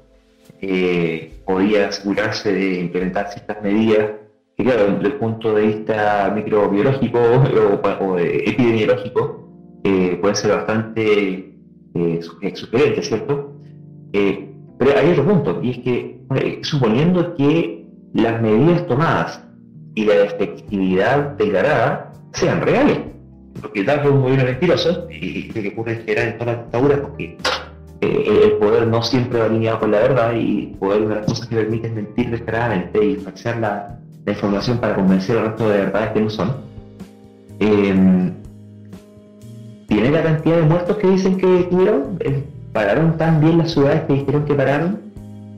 [0.61, 4.11] eh, podía asegurarse de implementar ciertas medidas
[4.55, 9.43] que, claro, desde el punto de vista microbiológico o, epidemiológico,
[9.83, 11.53] pueden ser bastante
[12.55, 13.53] sugerentes, ¿cierto?
[14.77, 19.43] Pero hay otro punto, y es que, suponiendo que las medidas tomadas
[19.95, 22.99] y la efectividad declarada sean reales.
[23.61, 26.63] Porque tal es un gobierno mentiroso, y lo que ocurre en general en todas las
[26.65, 27.37] dictaduras, porque
[28.01, 31.21] eh, el poder no siempre va alineado con la verdad y el poder una de
[31.21, 35.69] las cosas que permite es mentir descaradamente y falsear la, información para convencer al resto
[35.69, 36.57] de verdades que no son.
[37.59, 38.33] Em,
[39.87, 42.43] tiene la cantidad de muertos que dicen que tuvieron, eh,
[42.77, 45.01] pararon tan bien las ciudades que dijeron que pararon,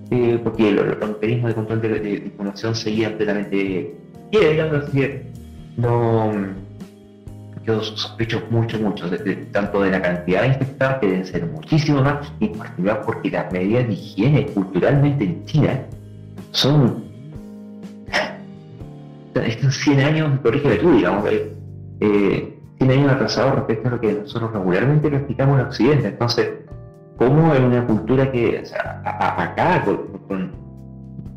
[0.10, 3.94] eh, porque los, mecanismos de control de, de, información seguían plenamente
[4.32, 5.26] así que
[5.76, 6.32] no,
[7.66, 9.12] yo sospecho mucho, mucho,
[9.52, 13.30] tanto de la cantidad de infectados, que deben ser muchísimo más, y en particular porque
[13.32, 15.82] las medidas de higiene culturalmente en China
[16.52, 17.04] son
[19.36, 21.26] estos 100 años, corrígeme tú, digamos,
[22.00, 26.08] eh, 100 años atrasados respecto a lo que nosotros regularmente practicamos en Occidente.
[26.08, 26.69] Entonces,
[27.20, 29.84] ¿cómo en una cultura que, o sea, acá,
[30.28, 30.58] con,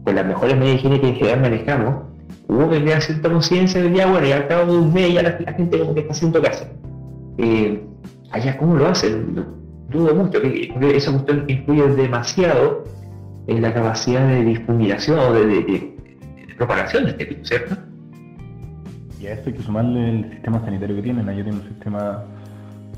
[0.07, 1.95] las mejores medidas de higiene que en general manejamos,
[2.49, 5.23] hubo que crear cierta conciencia de ya, bueno, y al cabo de un mes ya
[5.23, 6.65] la, gente como que está haciendo caso.
[7.39, 7.85] Eh,
[8.31, 9.45] allá, ¿cómo lo hacen?
[9.91, 12.85] Dudo mucho, que, esa cuestión influye demasiado
[13.49, 15.95] en la capacidad de difuminación o de, de
[16.57, 17.77] propagación de este virus, ¿cierto?
[19.21, 21.29] Y a esto hay que sumarle el sistema sanitario que tienen.
[21.29, 22.25] Allá tienen un sistema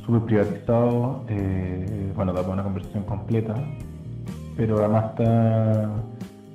[0.06, 3.54] súper privatizado, eh, bueno, da para una conversación completa,
[4.56, 5.90] pero además está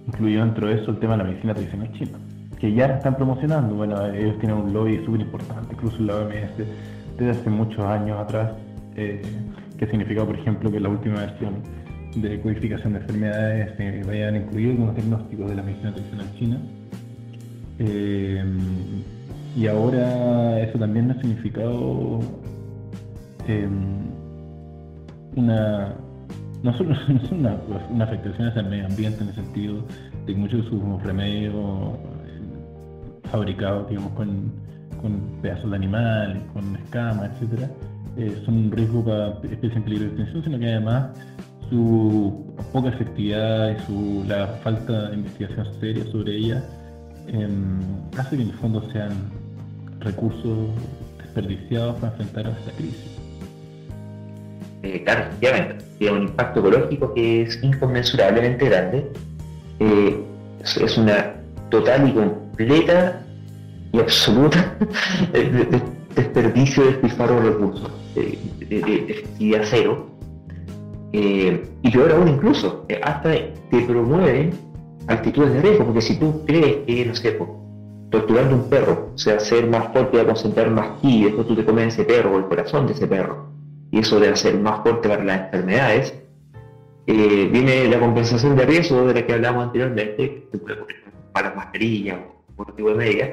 [0.07, 2.19] incluido dentro de eso el tema de la medicina tradicional china,
[2.59, 3.75] que ya están promocionando.
[3.75, 6.57] Bueno, ellos tienen un lobby súper importante, incluso en la OMS,
[7.17, 8.51] desde hace muchos años atrás,
[8.95, 9.21] eh,
[9.77, 11.55] que significado, por ejemplo, que la última versión
[12.15, 16.61] de codificación de enfermedades se vayan a incluir algunos diagnósticos de la medicina tradicional china.
[17.79, 18.43] Eh,
[19.55, 22.19] y ahora eso también ha significado
[23.49, 24.11] em,
[25.35, 25.95] una,
[26.63, 26.95] no solo,
[27.31, 29.75] una, afectación hacia el medio ambiente en el sentido
[30.25, 34.51] de que muchos de sus remedios eh, fabricados digamos, con,
[35.41, 37.69] pedazos de animales, con escamas, etcétera,
[38.17, 41.11] eh, son un riesgo para especies en peligro de extinción, sino que además
[41.69, 46.63] su poca efectividad y su, la falta de investigación seria sobre ella
[47.27, 47.79] em,
[48.17, 49.11] hace que en el fondo sean
[49.99, 50.69] recursos
[51.17, 53.08] desperdiciados para enfrentar a esta crisis.
[54.83, 59.11] Eh, claro, efectivamente, tiene un impacto ecológico que es inconmensurablemente grande.
[59.79, 60.23] Eh,
[60.63, 61.35] es, una
[61.69, 63.21] total y completa
[63.91, 64.77] y absoluta
[66.15, 70.07] desperdicio de despilfarro de recursos, de, efectividad cero.
[71.11, 74.51] Eh, y peor aún incluso, hasta te promueven
[75.07, 77.37] actitudes de riesgo, porque si tú crees que, no sé,
[78.11, 81.65] torturando un perro, o sea, hacer más fuerte a concentrar más ki, después tú te
[81.65, 83.47] comes ese perro o el corazón de ese perro,
[83.91, 86.13] y eso debe ser más fuerte para las enfermedades,
[87.07, 90.97] eh, viene la compensación de riesgo de la que hablamos anteriormente, que puede ocurrir
[91.33, 92.19] para las mascarillas
[92.55, 93.29] o otro tipo de medidas,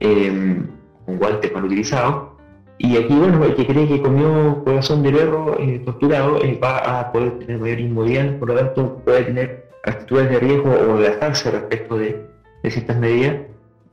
[0.00, 0.62] eh,
[1.06, 2.30] con guantes mal utilizados,
[2.82, 7.12] y aquí, bueno, el que cree que comió corazón de perro eh, torturado va a
[7.12, 11.50] poder tener mayor inmovilidad, por lo tanto puede tener actitudes de riesgo o de gastarse
[11.50, 12.26] respecto de,
[12.62, 13.36] de ciertas medidas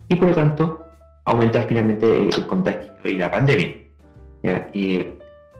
[0.07, 0.85] y por lo tanto
[1.25, 3.75] aumentar finalmente el contagio y la pandemia.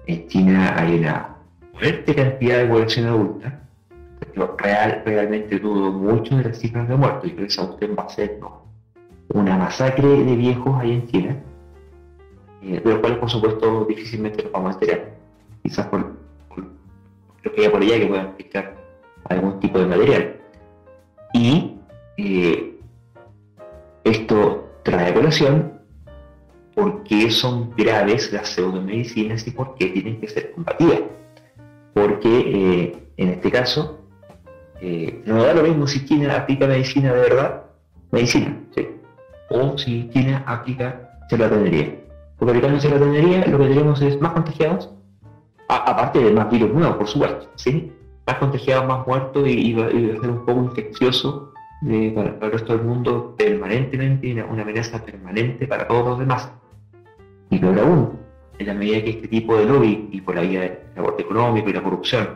[0.08, 1.36] Hay una
[1.74, 3.60] fuerte cantidad de población adulta.
[4.36, 8.04] Yo real, realmente dudo mucho de las cifras de muertos y creo que usted va
[8.04, 8.40] a ser
[9.30, 11.38] una masacre de viejos ahí en China,
[12.62, 15.10] eh, de los cuales por supuesto difícilmente los vamos a enterar.
[15.64, 16.00] Quizás por,
[17.44, 18.76] lo que haya por allá que puedan explicar
[19.30, 20.36] algún tipo de material.
[21.34, 21.78] Y
[22.18, 22.80] eh,
[24.04, 25.77] esto trae a colación
[26.78, 31.00] por qué son graves las pseudomedicinas y por qué tienen que ser combatidas.
[31.96, 34.02] Porque eh, en este caso,
[34.80, 37.64] eh, no da lo mismo si China aplica medicina de verdad,
[38.12, 38.62] medicina,
[39.50, 41.96] o si China aplica charlatanería.
[42.38, 44.92] Porque aplicando charlatanería lo que tenemos es más contagiados,
[45.68, 47.92] aparte de más virus nuevos, por supuesto, ¿sí?
[48.28, 51.54] más contagiados, más muertos y, va, a ser un poco infeccioso
[52.14, 56.52] para, el resto del mundo permanentemente una amenaza permanente para todos los demás.
[57.50, 58.20] Y peor aún,
[58.60, 61.70] en la medida que este tipo de lobby, y por la vía del aborto económico
[61.70, 62.28] y la corrupción,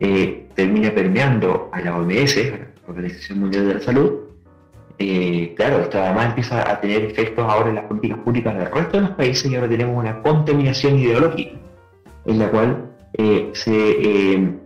[0.00, 4.12] eh, termina permeando a la OMS, a la Organización Mundial de la Salud,
[4.98, 8.98] eh, claro, esto además empieza a tener efectos ahora en las políticas públicas del resto
[8.98, 11.58] de los países y ahora tenemos una contaminación ideológica,
[12.26, 14.58] en la cual eh, se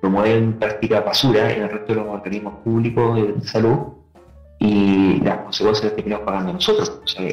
[0.00, 3.78] promueven prácticas basura en el resto de los organismos públicos de salud
[4.62, 7.00] y las consecuencias las terminamos pagando nosotros.
[7.02, 7.28] O sea,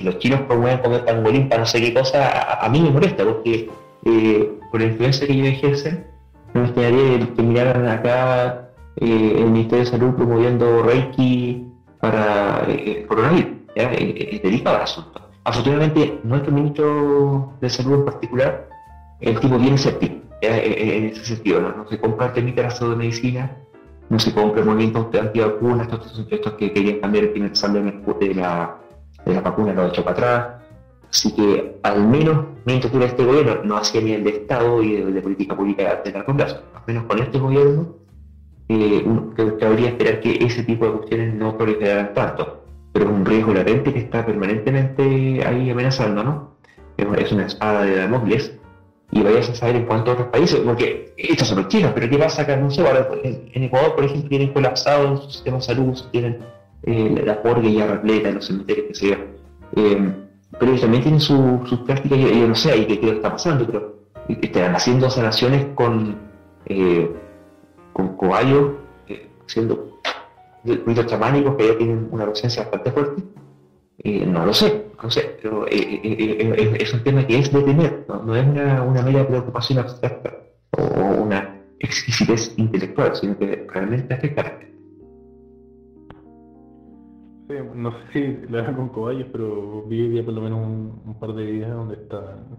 [0.00, 3.70] los chinos promueven comer pangolín para no sé qué cosa, a, mí me molesta porque
[4.04, 6.04] eh, por la influencia que ellos ejercen,
[6.52, 11.64] no me extrañaría que miraran acá eh, el Ministerio de Salud promoviendo Reiki
[12.00, 13.52] para eh, coronavirus.
[13.76, 15.30] Es delicado el asunto.
[15.44, 18.68] Afortunadamente, nuestro ministro de Salud en particular,
[19.20, 21.88] el tipo bien escéptico en ese sentido, ¿no?
[21.88, 23.56] se compra técnicas de medicina,
[24.08, 28.76] no se compra movimientos de antivacunas, estos, estos que querían cambiar el primer de la,
[29.24, 30.64] de la vacuna, lo ha hecho para atrás,
[31.14, 35.22] Así que al menos mientras dura este gobierno, no hacia nivel de Estado y de,
[35.22, 37.94] política pública de largo plazo, al menos con este gobierno,
[38.68, 43.24] eh, uno, cabría esperar que ese tipo de cuestiones no proliferaran tanto, pero es un
[43.24, 46.56] riesgo latente que está permanentemente ahí amenazando, ¿no?
[46.96, 48.58] Es una espada de Damocles
[49.14, 52.18] y vayas a saber en cuántos otros países, porque estos son los chinos, pero ¿qué
[52.18, 52.56] pasa acá?
[52.56, 52.82] No sé,
[53.22, 56.40] en, Ecuador, por ejemplo, tienen colapsado su sistema de salud, tienen
[56.82, 60.12] eh, la porga ya repleta en los cementerios, que se eh,
[60.58, 63.94] pero también tienen sus prácticas, yo, yo, no sé ahí qué, qué está pasando, pero
[64.28, 66.16] están haciendo sanaciones con,
[66.66, 67.08] eh,
[67.92, 68.72] con cobayos,
[69.06, 70.00] eh, haciendo
[70.64, 73.22] ruidos chamánicos que ya tienen una presencia bastante fuerte.
[73.98, 78.34] Eh, no lo sé, no sé, pero es un tema que es de tener, no,
[78.34, 80.34] es una, una mera preocupación abstracta
[80.76, 84.58] o una exquisitez intelectual, sino que realmente afecta
[87.74, 88.20] no sé si
[88.50, 92.58] le dan con cobayos, pero vi por lo menos un, par de días donde están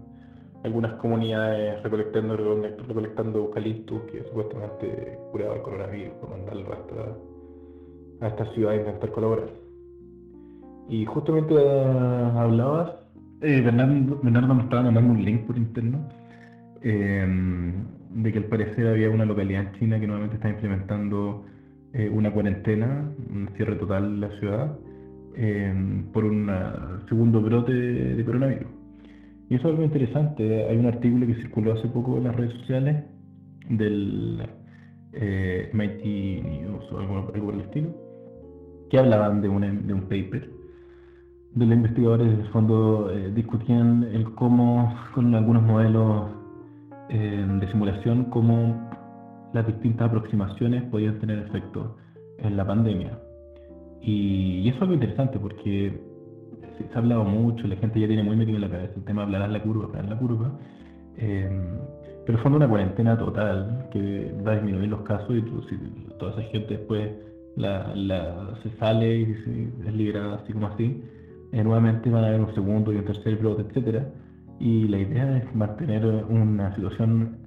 [0.62, 6.72] algunas comunidades recolectando, recolectando eucaliptus que supuestamente curaba el coronavirus para mandarlo
[8.20, 9.65] a esta ciudad a intentar colaborar.
[10.88, 12.92] Y justamente hablabas,
[13.42, 16.08] eh, Bernardo, nos estaba mandando un link por interno
[16.82, 17.72] em,
[18.10, 21.44] de que al parecer había una localidad en China que nuevamente está implementando
[21.92, 24.78] eh, una cuarentena, un cierre total de la ciudad,
[25.34, 26.50] em, por un
[27.08, 28.68] segundo brote de, coronavirus.
[29.50, 30.66] Y eso es algo interesante.
[30.68, 33.04] Hay un artículo que circuló hace poco en las redes sociales
[33.68, 34.42] del
[35.12, 37.88] eh, MIT News o algo, por el estilo,
[38.90, 40.55] que hablaban de un, de un paper
[41.56, 46.30] de los investigadores del fondo eh, discutían el cómo, con algunos modelos
[47.08, 48.90] de simulación, cómo
[49.52, 51.96] las distintas aproximaciones podían tener efecto
[52.38, 53.18] en la pandemia.
[54.02, 55.98] Y, eso es algo interesante porque
[56.78, 59.22] se, ha hablado mucho, la gente ya tiene muy metido en la cabeza el tema
[59.22, 60.52] de hablar la curva, hablar la curva.
[61.16, 61.48] Eh,
[62.26, 65.42] pero fue una cuarentena total que va a disminuir los casos y
[66.18, 67.10] toda esa gente después
[67.56, 71.02] la, se sale y se, es liberada así como así,
[71.52, 74.08] eh, nuevamente van a haber un segundo y un tercer brote, etcétera.
[74.58, 77.38] Y la idea es mantener una situación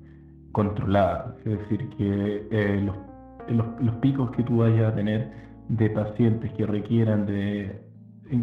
[0.52, 5.32] controlada, es decir, que eh, los, los, picos que tú vayas a tener
[5.70, 7.80] de pacientes que requieran de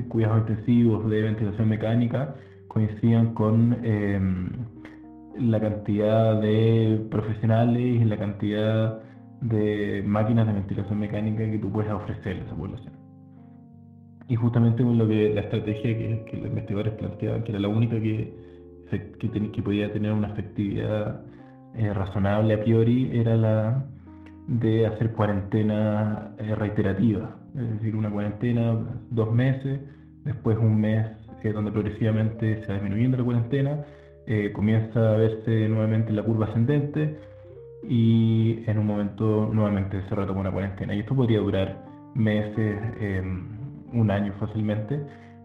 [0.09, 2.35] cuidados intensivos, de ventilación mecánica,
[2.69, 4.51] coincidan con em,
[5.39, 9.01] la cantidad de profesionales y la cantidad
[9.41, 12.96] de máquinas de ventilación mecánica que tú puedes ofrecerle a esa población.
[14.29, 17.69] Y justamente con lo que la estrategia que, que los investigadores planteaban, que era la
[17.69, 18.35] única que,
[18.91, 21.21] que, que podía tener una efectividad
[21.79, 23.85] eh, razonable a priori era la
[24.49, 28.79] de hacer cuarentena eh, reiterativa, es decir, una cuarentena
[29.11, 29.81] dos meses,
[30.25, 31.07] después un mes
[31.43, 33.85] eh, donde progresivamente se va disminuyendo la cuarentena,
[34.55, 37.17] comienza a verse nuevamente la curva ascendente
[37.89, 40.97] y en un momento nuevamente se retoma una cuarentena.
[40.97, 42.77] Y esto podría durar meses,
[43.93, 45.01] un año fácilmente,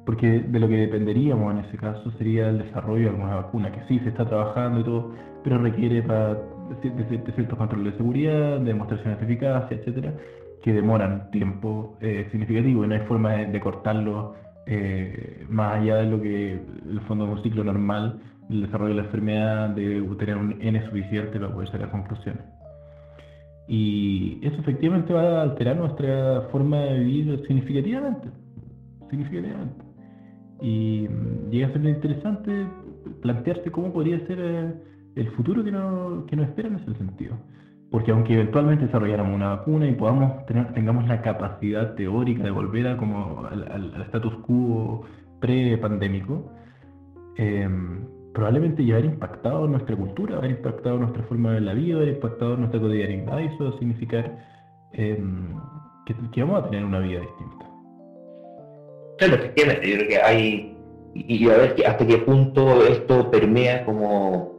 [0.06, 3.82] porque de lo que dependeríamos en ese caso sería el desarrollo de alguna vacuna, que
[3.88, 5.12] sí se está trabajando y todo,
[5.44, 10.14] pero requiere para, de, ciertos controles de seguridad, demostraciones de eficacia, etcétera,
[10.64, 14.36] que demoran tiempo eh, significativo y no hay forma de, cortarlo
[14.68, 18.20] eh, más allá de lo que el fondo de un ciclo normal
[18.50, 22.44] del desarrollo de la enfermedad de tener un N suficiente para poder sacar conclusiones.
[23.68, 28.28] Y eso efectivamente va a alterar nuestra forma de vivir significativamente.
[29.10, 29.84] Significativamente.
[30.62, 32.68] Y mm, llega a ser interesante
[33.22, 34.74] plantearse cómo podría ser eh,
[35.16, 37.36] el futuro que, no, que nos espera en ese sentido.
[37.90, 42.88] Porque aunque eventualmente desarrolláramos una vacuna y podamos tener, tengamos la capacidad teórica de volver
[42.88, 45.04] a como al, status quo
[45.42, 46.50] pre-pandémico,
[47.36, 52.10] em, probablemente ya haber impactado nuestra cultura, haber impactado nuestra forma de la vida, haber
[52.10, 54.38] impactado nuestra cotidianidad y eso va a significar
[54.94, 55.56] em,
[56.06, 57.70] que, que, vamos a tener una vida distinta.
[59.18, 60.78] Claro, efectivamente, yo creo que hay,
[61.14, 64.52] y a ver hasta qué punto esto permea como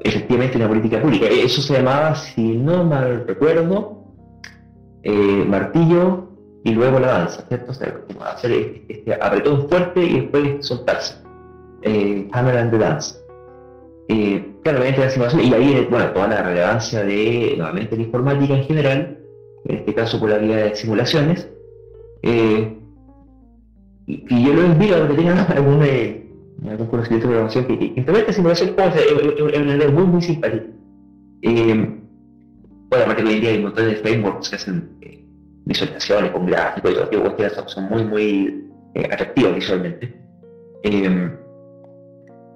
[0.00, 1.26] efectivamente una política pública.
[1.26, 4.04] Eso se llamaba, si no mal recuerdo,
[5.02, 6.28] eh, martillo
[6.64, 7.70] y luego la danza, ¿cierto?
[7.70, 7.94] O sea,
[8.26, 11.27] hacer este, este, apretón fuerte y después soltarse.
[11.88, 13.16] Eh, hammer and the dance.
[14.08, 19.18] Eh, y ahí bueno, toda la relevancia de nuevamente la informática en general,
[19.64, 21.48] en este caso por la vía de simulaciones.
[22.22, 22.76] Eh,
[24.06, 25.82] y, yo lo invito a que tengan algún
[26.68, 28.74] algún conocimiento de programación que, implementa simulación
[29.52, 30.66] es una idea muy, muy simpática.
[31.42, 31.98] Eh,
[32.90, 35.24] bueno, aparte que hoy en día hay un montón de frameworks que hacen eh,
[35.64, 40.14] visualizaciones con gráficos y todo de son muy, muy eh, atractivos visualmente.
[40.82, 41.30] Eh,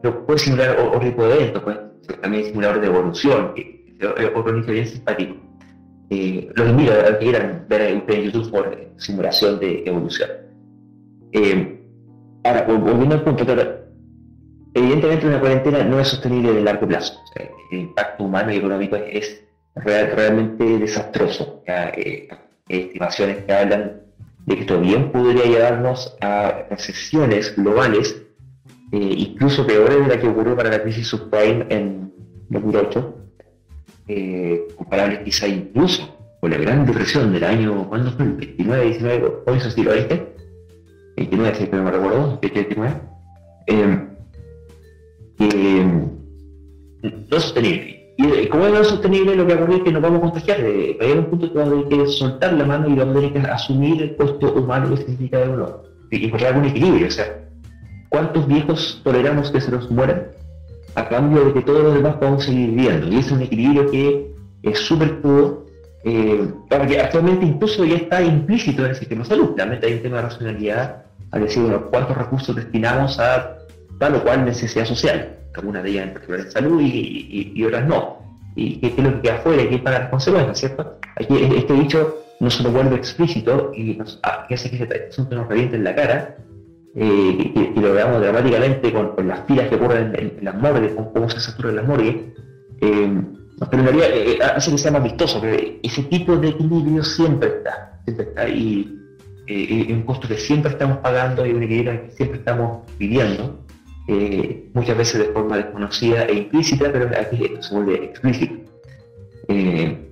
[0.03, 3.55] pero puede simular otro tipo de eventos, puede también simulador de evolución,
[4.35, 5.37] otro inicio bien simpático.
[6.11, 10.29] Eh, los invito a que quieran ver en YouTube por simulación de evolución.
[11.33, 11.81] Eh,
[12.45, 13.45] ahora, volviendo al punto,
[14.75, 17.19] evidentemente una cuarentena no es sostenible en el largo plazo.
[17.71, 19.43] el impacto humano y económico es,
[19.75, 21.63] realmente desastroso.
[21.67, 22.29] Eh,
[22.69, 24.03] hay estimaciones que hablan
[24.45, 28.23] de que esto bien podría llevarnos a recesiones globales,
[28.93, 32.13] eh, incluso peores de la que ocurrió para la crisis subprime en
[32.51, 33.15] 2008,
[34.09, 38.27] eh, comparables quizá incluso con la gran depresión del año, ¿cuándo fue?
[38.27, 40.21] ¿El 29, 19, hoy es siglo XX?
[41.17, 42.95] 29, si no me recuerdo, 29.
[45.39, 45.85] Eh,
[47.03, 48.15] no sostenible.
[48.19, 50.61] Y como es no sostenible, lo que ocurre es que nos vamos a contagiar.
[50.61, 53.39] Eh, va a un punto que vamos que soltar la mano y vamos a que
[53.39, 55.83] asumir el costo humano que significa de uno.
[56.11, 57.07] Y encontrar algún equilibrio.
[57.07, 57.49] O sea,
[58.13, 60.29] ¿cuántos viejos toleramos que se nos mueran
[60.95, 63.09] a cambio de que todos los demás podamos seguir viviendo?
[63.09, 65.67] Y ese es un equilibrio que es súper crudo.
[66.05, 66.49] Eh,
[66.89, 69.51] que actualmente incluso ya está implícito en el sistema de salud.
[69.57, 73.57] Realmente hay un tema de racionalidad al decir, bueno, cuántos recursos destinamos a
[73.99, 78.19] tal o cual necesidad social algunas de ellas en particular en salud y, otras no.
[78.55, 80.99] Y qué es lo que queda afuera y qué paga las consecuencias, ¿cierto?
[81.17, 85.49] Aquí este dicho no se lo vuelve explícito y ah, hace que este asunto nos
[85.49, 86.37] reviente en la cara
[86.95, 91.29] eh, y, lo veamos dramáticamente con, las filas que ocurren en, las morgues, con cómo
[91.29, 92.17] se saturan las morgues,
[92.81, 93.23] eh,
[93.59, 98.01] nos permitiría, eh, hace que sea más vistoso, pero ese tipo de equilibrio siempre está,
[98.05, 98.99] siempre está y
[99.47, 103.63] es un costo que siempre estamos pagando y un equilibrio que siempre estamos viviendo
[104.09, 108.55] eh, muchas veces de forma desconocida e implícita, pero aquí se vuelve explícito.
[109.49, 110.09] Eh,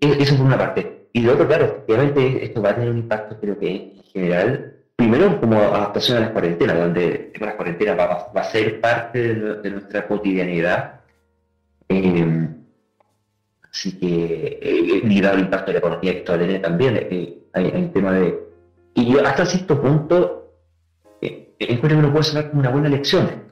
[0.00, 1.08] eso por una parte.
[1.12, 4.73] Y lo otro, claro, obviamente esto va a tener un impacto, creo que en general,
[4.96, 10.06] primero como adaptación a las cuarentenas, donde las cuarentenas va, a ser parte de, nuestra
[10.06, 11.00] cotidianidad.
[11.88, 12.48] Eh,
[13.70, 18.38] así que, eh, el impacto de la economía que también, hay, hay un tema de...
[18.94, 20.44] Y hasta cierto punto
[21.58, 23.44] encuentro que uno puede sacar como una buena lección,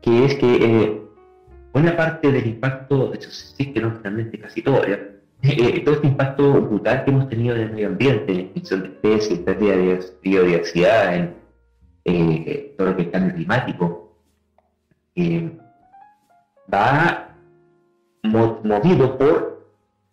[0.00, 1.02] que es que eh,
[1.72, 4.82] buena parte del impacto, de hecho sí no realmente casi todo,
[5.42, 8.88] eh, todo este impacto brutal que hemos tenido en el medio ambiente, en extinción de
[8.88, 11.34] especies, pérdida de biodiversidad, en
[12.04, 14.16] eh, todo lo que es cambio climático,
[16.72, 17.28] va
[18.22, 19.52] movido por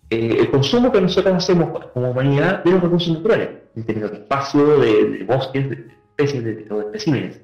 [0.10, 5.70] el consumo que nosotros hacemos como humanidad de los recursos naturales, de espacio, de, bosques,
[5.70, 7.42] de, especies de, de especímenes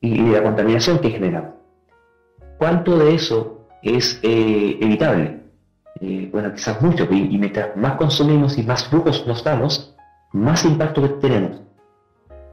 [0.00, 1.54] y, de la contaminación que genera.
[2.58, 5.39] ¿Cuánto de eso es eh, evitable?
[6.00, 9.94] Eh, bueno, quizás mucho, y, mientras más consumimos y más flujos nos damos,
[10.32, 11.60] más impacto tenemos.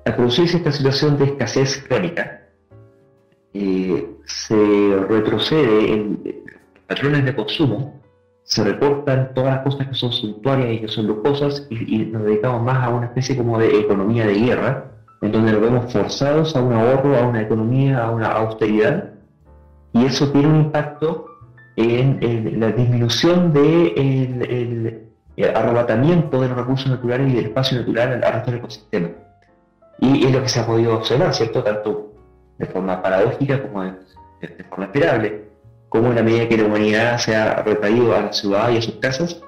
[0.05, 2.41] Al producirse esta situación de escasez crónica,
[3.53, 6.43] eh, se retrocede en
[6.87, 8.01] patrones de consumo,
[8.43, 12.61] se reportan todas las cosas que son suntuarias y que son lujosas y, nos dedicamos
[12.63, 14.91] más a una especie como de economía de guerra,
[15.21, 19.11] en donde nos vemos forzados a un ahorro, a una economía, a una austeridad,
[19.93, 21.26] y eso tiene un impacto
[21.77, 25.03] en, la disminución del
[25.35, 29.09] de arrebatamiento de los recursos naturales y del espacio natural al resto del ecosistema.
[29.99, 31.63] Y es lo que se ha podido observar, ¿cierto?
[31.63, 32.13] Tanto
[32.57, 33.93] de forma paradójica como de,
[34.69, 35.43] forma esperable,
[35.89, 38.81] como en la medida que la humanidad se ha retraído a la ciudad y a
[38.81, 39.41] sus casas,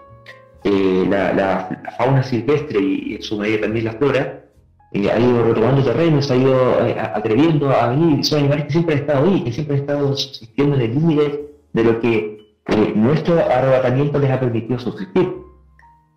[0.64, 4.43] eh, la, la, fauna silvestre y en su medida también la flora
[4.91, 8.72] eh, ha ido retomando terreno, se ha ido eh, atreviendo a venir, son animales que
[8.72, 12.56] siempre han estado ahí, que siempre han estado subsistiendo en el límite de lo que
[12.68, 15.34] eh, nuestro arrebatamiento les ha permitido subsistir.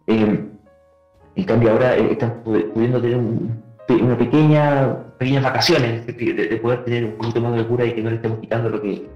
[0.06, 7.40] en cambio ahora están pudiendo tener una pequeña, pequeñas vacaciones, de, poder tener un poquito
[7.40, 9.08] más de cura y que no le estemos quitando lo que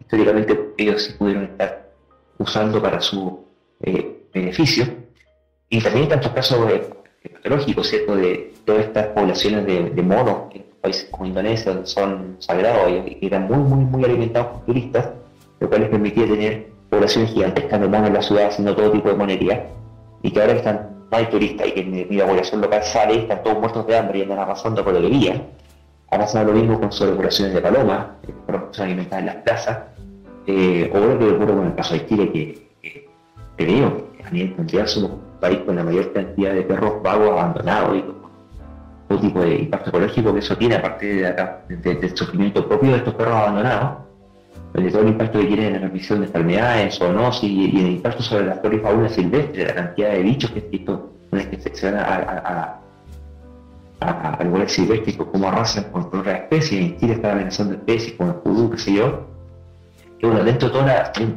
[0.00, 1.90] históricamente ellos sí pudieron estar
[2.38, 3.44] usando para su
[4.32, 4.84] beneficio.
[5.68, 6.58] Y también en tantos casos
[7.34, 13.26] patológico, ¿cierto?, de todas estas poblaciones de, monos en países como Indonesia son sagrados y,
[13.26, 15.08] eran muy, muy, muy alimentados por turistas,
[15.60, 19.08] lo cual les permitía tener poblaciones gigantescas de monos en la ciudad haciendo todo tipo
[19.08, 19.66] de monería,
[20.22, 23.18] y que ahora están, no hay turistas y que mi, la población local sale y
[23.18, 25.42] están todos muertos de hambre y andan arrasando por lo que veían.
[26.10, 28.32] Ha pasado lo mismo con sobrepoblaciones de palomas, que
[28.72, 29.78] son alimentadas en las plazas,
[30.46, 33.08] eh, o lo que ocurre con el caso de Chile, que, que,
[34.24, 35.10] a nivel mundial somos
[35.40, 38.04] país con la mayor cantidad de perros vagos abandonados y
[39.08, 43.14] todo tipo de impacto ecológico que eso tiene, aparte de del sufrimiento propio de estos
[43.14, 44.07] perros abandonados,
[44.74, 47.90] de todo el impacto que tiene en la transmisión de enfermedades, zoonosis y, y el
[47.92, 51.90] impacto sobre la flora y fauna silvestre, la cantidad de bichos que, esto, que se,
[51.90, 52.80] van a,
[54.00, 58.36] a animales silvestres como arrasan con otras especies, en Chile está amenazando especies como el
[58.36, 59.26] pudú, qué sé yo,
[60.18, 60.86] que bueno, dentro de todo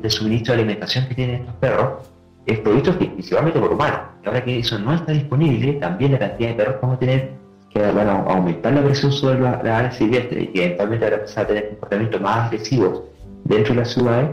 [0.03, 2.07] el suministro de alimentación que tienen estos perros,
[2.45, 3.99] es provisto principalmente por humanos.
[4.23, 6.99] Y ahora que eso no está disponible, también la cantidad de perros que vamos a
[6.99, 11.05] tener que van a aumentar la presión sobre las la áreas silvestres y que eventualmente
[11.05, 13.03] van a empezar a tener comportamientos más agresivos
[13.43, 14.29] dentro de las ciudades,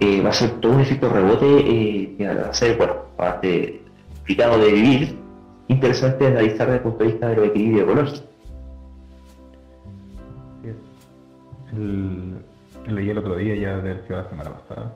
[0.00, 3.82] eh, va a ser todo un efecto rebote eh, va a ser, bueno, aparte
[4.28, 5.18] complicado de vivir,
[5.68, 8.26] interesante de analizar desde el punto de vista del equilibrio ecológico.
[11.72, 12.38] El,
[12.94, 14.94] leí el otro día, ya de la semana pasada,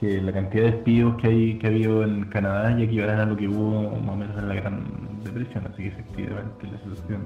[0.00, 3.26] que la cantidad de despidos que hay que ha habido en Canadá ya equivalen a
[3.26, 4.84] lo que hubo más o menos en la Gran
[5.22, 7.22] Depresión, así que efectivamente la situación,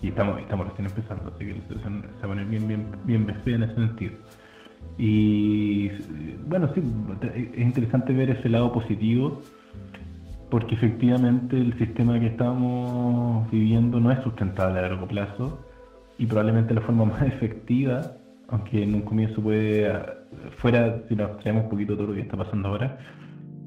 [0.00, 2.86] y estamos, estamos recién empezando, así que la situación se va a poner bien, bien,
[3.04, 4.12] bien en ese sentido.
[4.98, 5.90] Y
[6.48, 6.82] bueno, sí,
[7.54, 9.42] es interesante ver ese lado positivo
[10.50, 15.58] porque efectivamente el sistema que estamos viviendo no es sustentable a largo plazo
[16.16, 18.12] y probablemente la forma más efectiva,
[18.48, 19.92] aunque en un comienzo puede,
[20.58, 22.98] fuera, si nos traemos un poquito todo lo que está pasando ahora,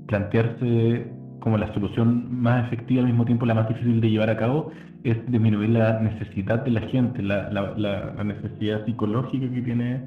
[0.07, 1.07] plantearse
[1.39, 4.71] como la solución más efectiva al mismo tiempo la más difícil de llevar a cabo
[5.03, 10.01] es disminuir la necesidad de la gente, la, la, necesidad psicológica que tiene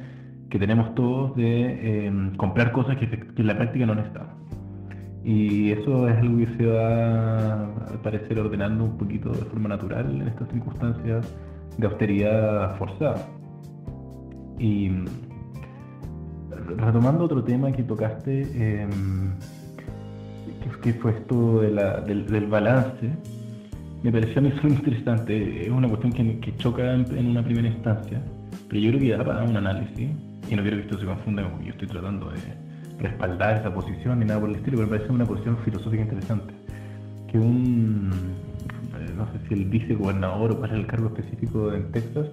[0.51, 4.35] que tenemos todos de eh, comprar cosas que, en la práctica no necesitamos.
[5.23, 10.21] Y eso es algo que se va, al parecer, ordenando un poquito de forma natural
[10.21, 11.35] en estas circunstancias
[11.77, 13.27] de austeridad forzada.
[14.59, 14.91] Y
[16.77, 19.35] retomando otro tema que tocaste, em,
[20.83, 23.11] que, fue esto del, balance,
[24.03, 25.67] me pareció a mí súper interesante.
[25.67, 28.23] Es una cuestión que, choca en, una primera instancia,
[28.69, 30.11] pero yo creo que da para un análisis,
[30.51, 32.39] y no quiero que esto se confunda con que yo estoy tratando de
[32.99, 36.53] respaldar esa posición ni nada por el estilo, pero me parece una posición filosófica interesante.
[37.31, 38.11] Que un,
[38.99, 42.27] eh, no sé si el vicegobernador o para el cargo específico en Texas,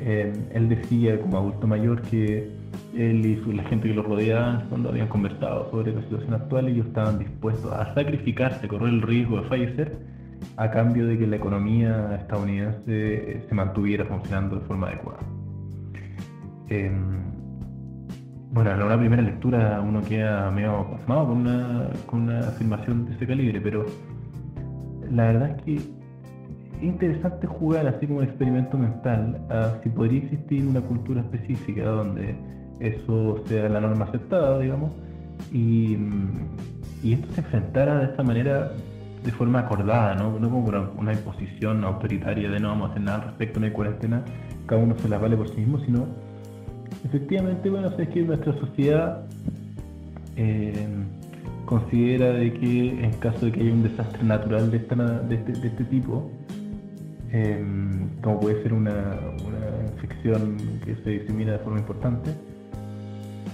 [0.00, 2.50] eh, él decía como adulto mayor que
[2.96, 6.86] él y la gente que lo rodeaba cuando habían conversado sobre la situación actual, ellos
[6.86, 9.98] estaban dispuestos a sacrificarse, correr el riesgo de fallecer
[10.56, 15.20] a cambio de que la economía estadounidense eh, se mantuviera funcionando de forma adecuada.
[18.54, 23.14] Bueno, en una primera lectura uno queda medio pasmado con una, con una afirmación de
[23.16, 23.84] ese calibre, pero
[25.10, 25.88] la verdad es que es
[26.80, 32.36] interesante jugar así como un experimento mental a si podría existir una cultura específica donde
[32.78, 34.92] eso sea la norma aceptada, digamos,
[35.52, 35.98] y,
[37.02, 38.70] esto se enfrentara de esta manera
[39.24, 40.38] de forma acordada, ¿no?
[40.38, 43.72] no como una, imposición autoritaria de no vamos a hacer nada al respecto, no hay
[43.72, 44.22] cuarentena,
[44.66, 46.06] cada uno se las vale por sí mismo, sino
[47.04, 49.26] Efectivamente, bueno, es que nuestra sociedad
[50.36, 50.86] eh,
[51.64, 56.30] considera de que en caso de que haya un desastre natural de, este, este, tipo,
[57.32, 57.64] eh,
[58.22, 59.64] como puede ser una, una,
[59.94, 62.30] infección que se disemina de forma importante,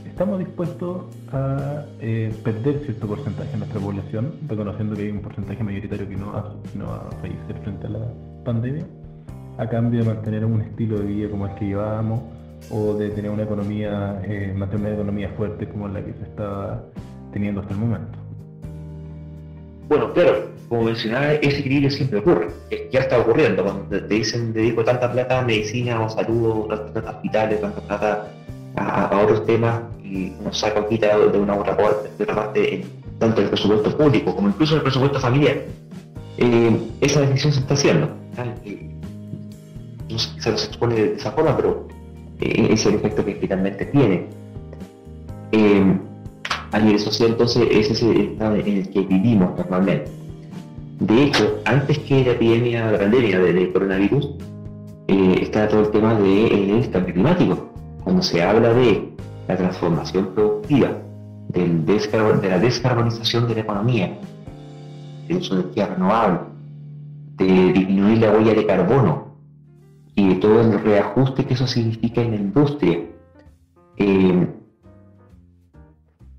[0.07, 5.63] estamos dispuestos a eh, perder cierto porcentaje de nuestra población, reconociendo que hay un porcentaje
[5.63, 6.33] mayoritario que no
[6.77, 8.07] no va a fallecer frente a la
[8.45, 8.85] pandemia,
[9.59, 12.21] a cambio de mantener un estilo de vida como el que llevábamos
[12.71, 16.83] o de tener una economía, eh, mantener una economía fuerte como la que se está
[17.33, 18.19] teniendo hasta el momento.
[19.89, 22.49] Bueno, claro, como mencionaba, ese equilibrio siempre ocurre,
[22.93, 27.09] ya está ocurriendo, cuando te dicen dedico tanta plata a medicina o salud, tanta plata
[27.09, 28.29] a hospitales, tanta plata
[28.77, 32.37] a, otros temas, y nos saca o quita de una u otra parte, de otra
[32.37, 32.85] parte
[33.21, 35.59] tanto el presupuesto público como incluso el presupuesto familiar.
[36.39, 38.09] Eh, esa decisión se está haciendo.
[40.09, 42.00] No sé, se expone de esa forma, pero eh,
[42.41, 44.27] es el efecto que finalmente tiene.
[45.53, 45.99] Eh,
[46.73, 50.11] a nivel social, entonces, ese es el estado en el que vivimos normalmente.
[51.01, 54.31] De hecho, antes que la epidemia, la pandemia del coronavirus,
[55.09, 57.71] eh, está todo el tema del cambio climático.
[58.05, 59.09] Cuando se habla de
[59.49, 60.93] la transformación productiva,
[61.49, 64.19] del de la descarbonización de la economía,
[65.27, 66.39] del uso de energía renovable,
[67.37, 69.30] de disminuir la huella de carbono,
[70.15, 73.01] y todo el reajuste que eso significa en la industria.
[73.97, 74.47] Eh,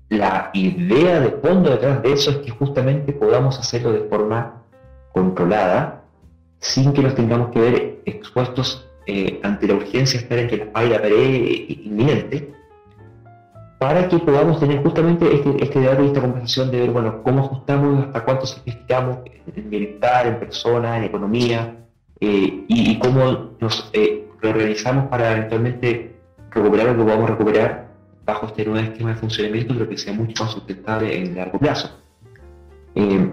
[0.08, 4.62] la idea de fondo detrás de eso es que justamente podamos hacerlo de forma
[5.12, 6.02] controlada,
[6.58, 10.72] sin que nos tengamos que ver expuestos eh, ante la urgencia de estar que la
[10.72, 12.52] pared inminente,
[13.78, 17.40] para que podamos tener justamente este, este debate y esta conversación de ver, bueno, cómo
[17.40, 19.18] ajustamos, hasta cuánto sacrificamos
[19.56, 21.81] en bienestar, en personas, en economía,
[22.24, 26.14] eh, y, cómo nos eh, reorganizamos para eventualmente
[26.52, 27.88] recuperar lo que podamos recuperar
[28.24, 31.98] bajo este nuevo esquema de funcionamiento, pero que sea mucho más sustentable en largo plazo.
[32.94, 33.28] Eh,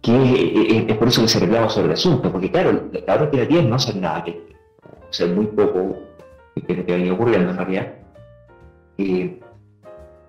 [0.00, 3.60] que es por eso que se reclama sobre el asunto, porque claro, la obra creativa
[3.60, 5.98] no hace nada, que, o sea, muy poco
[6.66, 7.92] que lo que ha venido ocurriendo en realidad,
[8.96, 9.38] eh,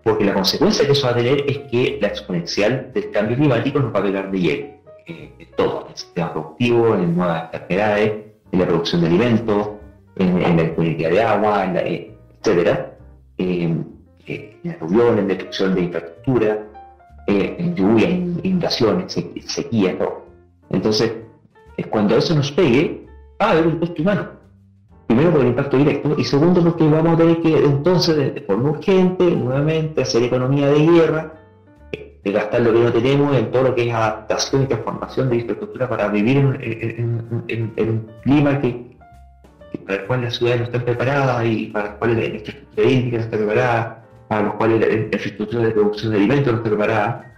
[0.03, 3.79] porque la consecuencia que eso va a tener es que la exponencial del cambio climático
[3.79, 4.72] nos va a pegar de lleno,
[5.05, 8.13] eh, en todo, en el sistema productivo, en nuevas enfermedades,
[8.51, 9.69] en la producción de alimentos,
[10.15, 12.97] en, la disponibilidad de agua, en la, eh, etcétera,
[13.37, 13.87] en
[14.63, 14.77] la
[15.19, 16.67] en destrucción de infraestructura,
[17.27, 20.25] en lluvia, en inundaciones, sequía, todo.
[20.69, 21.11] Entonces,
[21.77, 23.05] es cuando eso nos pegue,
[23.41, 24.43] va a haber un costo humano
[25.07, 28.71] primero por el impacto directo y segundo porque vamos a tener que entonces de forma
[28.71, 31.33] urgente nuevamente hacer economía de guerra,
[32.23, 35.35] de gastar lo que no tenemos en todo lo que es adaptación y transformación de
[35.37, 38.97] infraestructura para vivir en, un clima que,
[39.85, 43.17] para el cual las ciudades no están preparadas y para el cual la infraestructura hídrica
[43.17, 47.33] no está preparada, para los cuales la infraestructura de producción de alimentos no está preparada.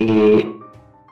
[0.00, 0.52] Eh,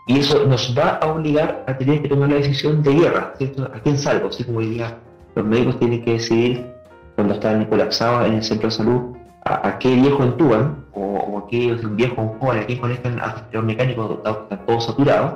[0.07, 3.65] y eso nos va a obligar a tener que tomar la decisión de guerra, ¿cierto?
[3.65, 4.29] ¿A quién salvo?
[4.29, 4.99] Así como diría,
[5.35, 6.67] los médicos tienen que decidir
[7.15, 11.47] cuando están colapsados en el centro de salud a, qué viejo entuban o, o a
[11.49, 15.35] qué viejo un joven a quién conectan a mecánicos que están todos saturados.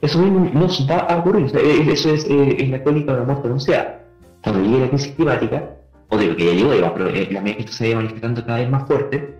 [0.00, 1.46] Eso mismo nos va a ocurrir.
[1.46, 4.00] Eso es, eh, la tónica de la muerte anunciada.
[4.42, 5.70] Cuando llegue la crisis climática,
[6.08, 7.96] o de lo que ya llegó, digamos, pero eh, la medida que esto se vaya
[7.96, 9.38] manifestando cada vez más fuerte,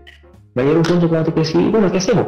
[0.57, 2.27] va a llegar un punto tener que decir, bueno, ¿qué hacemos?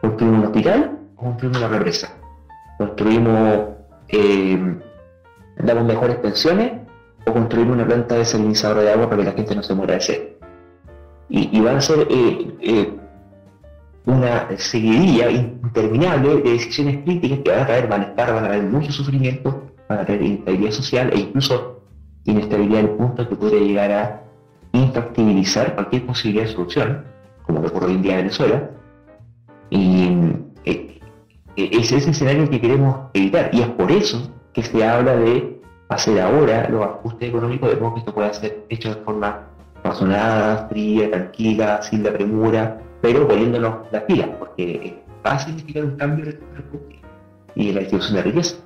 [0.00, 0.98] ¿Construimos un hospital?
[1.22, 2.16] construimos la represa,
[2.78, 3.60] construimos,
[4.08, 4.76] eh,
[5.58, 6.72] damos mejores pensiones
[7.26, 10.00] o construimos una planta desalinizadora de agua para que la gente no se muera de
[10.00, 10.31] sed.
[11.34, 12.94] Y, van a ser eh, eh,
[14.04, 18.92] una seguidilla interminable de decisiones críticas que van a traer malestar, van a traer mucho
[18.92, 21.80] sufrimiento, van a traer inestabilidad social e incluso
[22.24, 24.22] inestabilidad al punto que puede llegar a
[24.72, 27.04] infractibilizar cualquier posibilidad de solución,
[27.46, 28.70] como ocurre hoy en día en Venezuela.
[29.70, 30.18] Y
[30.66, 31.00] eh,
[31.56, 33.48] es ese escenario que queremos evitar.
[33.54, 37.94] Y es por eso que se habla de hacer ahora los ajustes económicos, de modo
[37.94, 39.48] que esto pueda ser hecho de forma
[39.84, 45.96] razonada, fría, tranquila, sin la premura, pero poniéndonos las pilas, porque va a significar un
[45.96, 46.32] cambio
[47.54, 48.56] y la distribución de riqueza.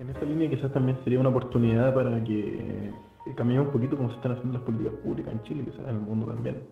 [0.00, 2.92] En esta línea quizás también sería una oportunidad para que
[3.36, 6.00] cambiemos un poquito cómo se están haciendo las políticas públicas en Chile, quizás en el
[6.00, 6.62] mundo también.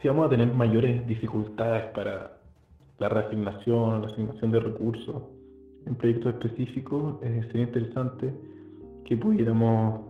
[0.00, 2.36] Si vamos a tener mayores dificultades para
[2.98, 5.22] la reasignación, la asignación de recursos
[5.86, 8.32] en proyectos específicos, eh, sería interesante
[9.04, 10.00] que pudiéramos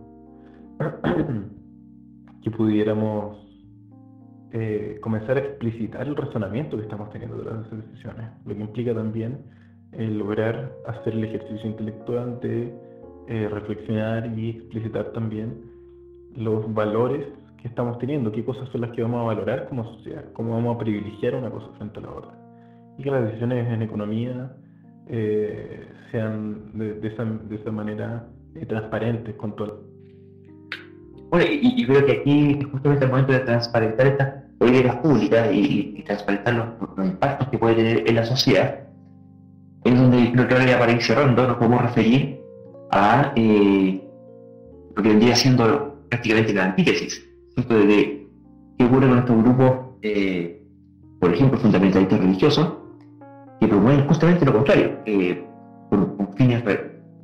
[2.43, 3.37] que pudiéramos
[4.51, 8.93] eh, comenzar a explicitar el razonamiento que estamos teniendo de las decisiones, lo que implica
[8.93, 9.39] también
[9.91, 12.73] eh, lograr hacer el ejercicio intelectual de
[13.49, 15.59] reflexionar y explicitar también
[16.35, 17.25] los valores
[17.65, 20.79] estamos teniendo, qué cosas son las que vamos a valorar como sociedad, cómo vamos a
[20.79, 22.31] privilegiar una cosa frente a la otra.
[22.97, 24.55] Y que las decisiones en economía
[25.07, 28.27] eh, sean de, esa, manera
[28.67, 29.83] transparentes con todo.
[31.29, 36.53] Bueno, y, creo que aquí justamente el momento de transparentar estas políticas públicas y, transparentar
[36.53, 38.79] los, impactos que puede tener en la sociedad,
[39.83, 42.39] es donde creo que ahora para ir cerrando nos podemos referir
[42.91, 44.01] a eh,
[44.95, 47.25] lo que vendría siendo prácticamente la antítesis
[47.55, 48.27] de
[48.77, 49.71] qué ocurre con estos grupos,
[50.01, 50.61] eh,
[51.19, 52.73] por ejemplo, fundamentalistas religiosos,
[53.59, 55.43] que promueven justamente lo contrario, eh,
[55.89, 56.63] con, fines,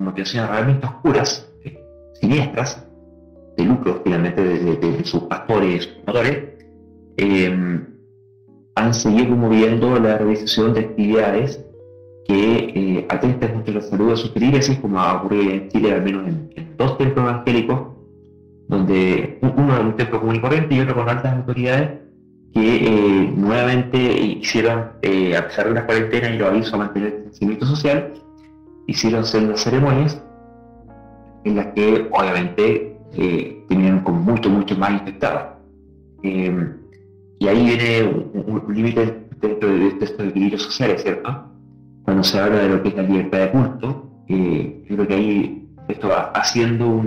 [0.02, 1.80] motivaciones realmente oscuras, eh,
[2.19, 2.88] siniestras,
[3.57, 6.49] de lucro finalmente de, sus pastores motores,
[8.76, 11.64] han seguido promoviendo la realización de actividades
[12.26, 16.28] que atentan contra la salud de sus feligreses, como ha ocurrido en Chile al menos
[16.28, 17.91] en, en dos templos evangélicos,
[18.69, 22.02] donde uno de un templo común y corriente y otro con altas autoridades
[22.53, 27.10] que eh, nuevamente hicieron, eh, a pesar de la cuarentena y los avisos a mantener
[27.10, 28.14] el distanciamiento social,
[28.91, 30.22] hicieron unas ceremonias
[31.43, 35.57] en las que obviamente eh, tenían con mucho, mucho más infectados.
[36.23, 36.77] Em,
[37.39, 38.03] y ahí viene
[38.34, 41.47] un, límite dentro de, estos equilibrios sociales, ¿cierto?
[42.03, 45.69] Cuando se habla de lo que es la libertad de culto, yo creo que ahí
[45.88, 47.03] esto va haciendo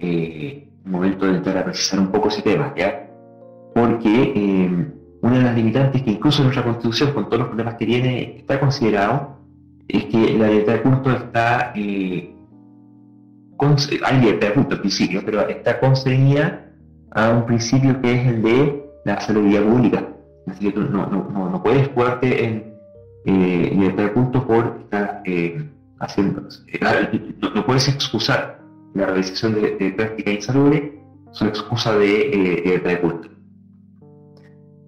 [0.00, 3.10] eh, momento de entrar a precisar un poco ese tema, ¿ya?
[3.74, 7.86] Porque eh, una de las limitantes que incluso nuestra constitución, con todos los problemas que
[7.86, 9.37] tiene, está considerado,
[9.88, 12.34] es que la libertad de culto está, eh,
[14.04, 16.66] hay libertad de culto principio, pero está constreñida
[17.12, 20.08] a un principio que es el de la salubridad pública.
[20.60, 22.74] Tú no, no, no, puedes jugarte en
[23.26, 25.68] eh, libertad de culto por estar eh,
[26.00, 26.42] haciendo,
[27.54, 28.58] no puedes excusar
[28.94, 30.82] la realización de, prácticas insalubres
[31.32, 33.28] son excusa de eh, de culto.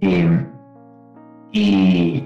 [0.00, 0.46] Eh,
[1.52, 2.24] y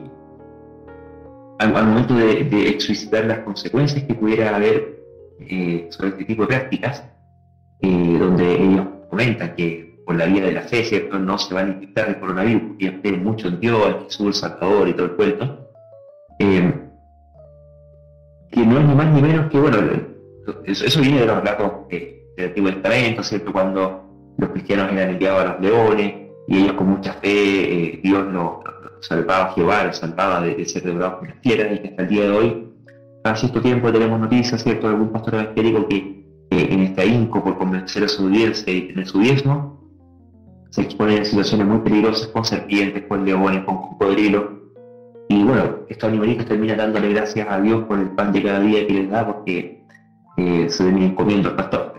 [1.64, 4.94] al, momento de, de, explicitar las consecuencias que pudiera haber
[5.40, 7.04] eh, sobre este tipo de prácticas,
[7.80, 11.18] eh, donde ellos comentan que por la vía de la fe, ¿cierto?
[11.18, 14.34] No se van a infectar el coronavirus porque ellos mucho en Dios, en Jesús, el
[14.34, 15.70] Salvador y todo el cuento.
[16.38, 16.74] Eh,
[18.50, 19.78] que no es ni más ni menos que, bueno,
[20.64, 23.52] eso, viene de los relatos del Antiguo Testamento, ¿cierto?
[23.52, 26.14] Cuando los cristianos eran enviados a los leones
[26.46, 28.58] y ellos con mucha fe, Dios los
[29.06, 32.22] salvaba Jehová, los salvaba de, ser devorados por las tierras y que hasta el día
[32.24, 32.68] de hoy,
[33.24, 37.58] hace cierto tiempo tenemos noticias, ¿cierto?, de algún pastor evangélico que en este ahínco por
[37.58, 39.74] convencer a su audiencia y tener su diezmo,
[40.70, 44.44] se expone a situaciones muy peligrosas con serpientes, con leones, con cocodrilos.
[45.28, 48.86] Y bueno, estos animalitos terminan dándole gracias a Dios por el pan de cada día
[48.86, 49.84] que les da porque
[50.36, 51.94] eh, se vienen comiendo al pastor.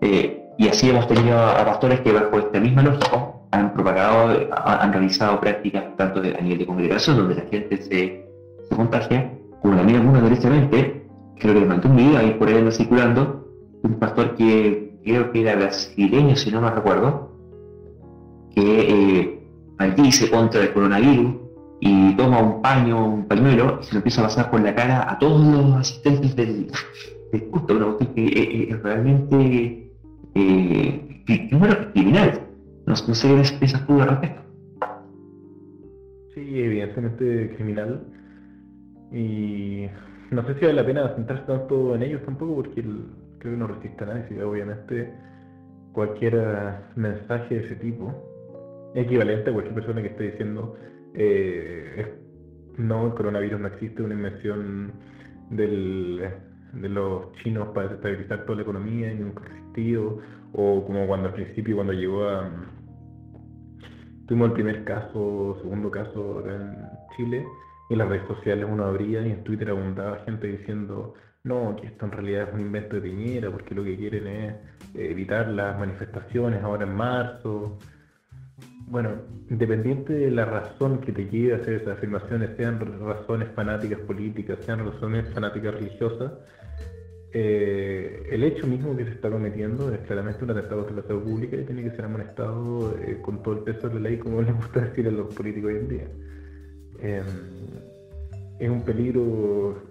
[0.00, 4.92] Eh, y así hemos tenido a pastores que bajo esta misma lógica han propagado, han
[4.92, 8.24] realizado prácticas tanto a nivel de congregación, donde la gente se,
[8.74, 9.32] contagia,
[9.62, 11.06] como también algunos directamente,
[11.38, 13.46] creo que le mandé un video ahí por ahí anda circulando,
[13.82, 17.30] un pastor que creo que era brasileño, si no me recuerdo,
[18.54, 19.40] que
[19.78, 21.34] eh, contra el coronavirus
[21.80, 25.10] y toma un paño, un pañuelo y se lo empieza a pasar por la cara
[25.10, 26.70] a todos los asistentes del,
[27.32, 29.83] del culto, una cuestión que eh, es realmente
[30.34, 32.40] eh, bueno, criminal.
[32.86, 33.78] No, sé qué respecto.
[36.34, 38.04] Sí, evidentemente criminal.
[39.12, 39.86] Y
[40.30, 43.66] no sé si vale la pena centrarse tanto en ellos tampoco, porque creo que no
[43.68, 44.42] resiste a nadie.
[44.42, 45.12] Obviamente,
[45.92, 46.34] cualquier
[46.96, 48.12] mensaje de ese tipo,
[48.94, 50.76] equivalente a cualquier persona que esté diciendo
[51.14, 52.12] eh,
[52.76, 54.92] no, el coronavirus no existe, una invención
[55.50, 59.63] de los chinos para desestabilizar toda la economía y nunca ha
[60.52, 62.50] o como cuando al principio, cuando llegó a,
[64.26, 66.76] Tuvimos el primer caso, segundo caso acá en
[67.14, 67.46] Chile,
[67.90, 71.88] y en las redes sociales uno abría y en Twitter abundaba gente diciendo, no, que
[71.88, 74.54] esto en realidad es un invento de Piñera, porque lo que quieren es
[74.94, 77.78] evitar las manifestaciones ahora en marzo.
[78.86, 79.10] Bueno,
[79.50, 84.90] independiente de la razón que te quiera hacer esas afirmaciones, sean razones fanáticas políticas, sean
[84.90, 86.32] razones fanáticas religiosas,
[87.36, 91.24] eh, el hecho mismo que se está cometiendo es claramente un atentado contra la salud
[91.24, 94.40] pública y tiene que ser amonestado eh, con todo el peso de la ley, como
[94.42, 96.06] les gusta decir a los políticos hoy en día.
[97.00, 97.24] Em,
[98.60, 99.82] es un peligro.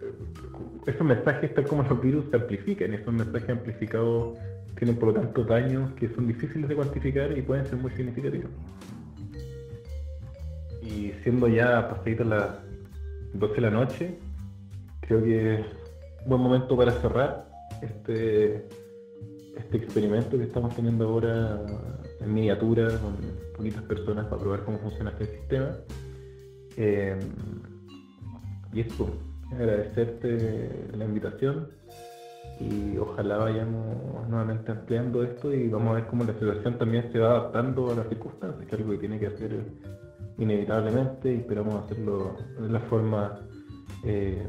[0.85, 2.93] Esos mensajes, tal como los virus, se amplifican.
[2.93, 4.37] Esos mensajes amplificados
[4.77, 8.51] tienen, por lo tanto, daños que son difíciles de cuantificar y pueden ser muy significativos.
[10.81, 12.49] Y siendo ya pasaditas las
[13.33, 14.17] 12 de la noche,
[15.01, 15.82] creo que
[16.25, 17.49] buen momento para cerrar
[17.81, 18.67] este,
[19.57, 21.61] este experimento que estamos teniendo ahora
[22.19, 23.17] en miniatura con
[23.55, 25.71] poquitas personas para probar cómo funciona este sistema.
[26.77, 27.19] Eh,
[28.73, 29.07] y esto,
[29.51, 31.67] agradecerte la invitación
[32.59, 37.19] y ojalá vayamos nuevamente ampliando esto y vamos a ver cómo la situación también se
[37.19, 39.63] va adaptando a las circunstancias, que es algo que tiene que hacer
[40.37, 43.39] inevitablemente y esperamos hacerlo de la forma
[44.03, 44.47] eh,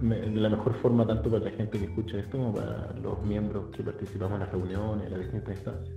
[0.00, 3.82] la mejor forma tanto para la gente que escucha esto como para los miembros que
[3.82, 5.96] participamos en las reuniones, en las distintas instancias.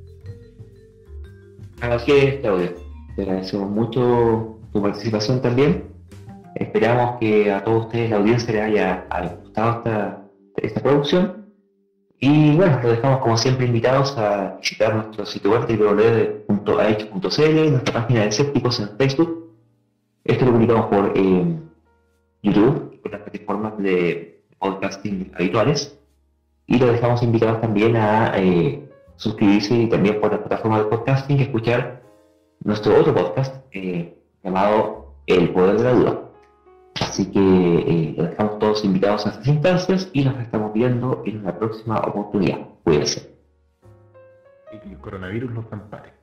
[1.82, 2.74] Así es, Claudio.
[3.16, 5.92] Te agradecemos mucho tu participación también.
[6.56, 9.06] Esperamos que a todos ustedes, la audiencia, les haya,
[9.44, 9.84] gustado
[10.58, 11.46] esta, producción.
[12.20, 18.22] Y bueno, los dejamos como siempre invitados a visitar nuestro sitio web www.ah.cl, nuestra página
[18.22, 19.50] de escépticos en Facebook.
[20.24, 21.60] Esto lo publicamos por eh,
[22.44, 25.98] YouTube las plataformas de podcasting habituales.
[26.68, 31.40] Y lo dejamos invitados también a eh, suscribirse y también por la plataforma de podcasting
[31.40, 32.02] y escuchar
[32.64, 36.22] nuestro otro podcast eh, llamado El Poder de la Duda.
[37.02, 41.40] Así que eh, lo dejamos todos invitados a estas instancias y nos estamos viendo en
[41.40, 42.60] una próxima oportunidad.
[42.84, 43.36] Cuídense.
[44.72, 46.21] El coronavirus los ampare.